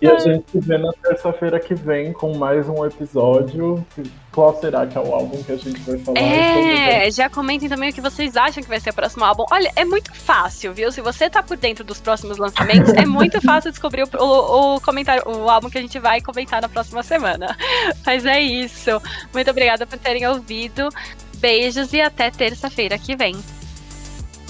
[0.00, 3.86] E a gente se vê na terça-feira que vem com mais um episódio.
[4.32, 6.18] Qual será que é o álbum que a gente vai falar?
[6.18, 9.44] É, já comentem também o que vocês acham que vai ser o próximo álbum.
[9.52, 10.90] Olha, é muito fácil, viu?
[10.90, 14.80] Se você tá por dentro dos próximos lançamentos, é muito fácil descobrir o, o, o,
[14.80, 17.56] comentário, o álbum que a gente vai comentar na próxima semana.
[18.04, 18.90] Mas é isso.
[19.32, 20.88] Muito obrigada por terem ouvido.
[21.36, 23.36] Beijos e até terça-feira que vem.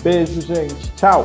[0.02, 0.92] Beijo, gente.
[0.96, 1.24] Tchau.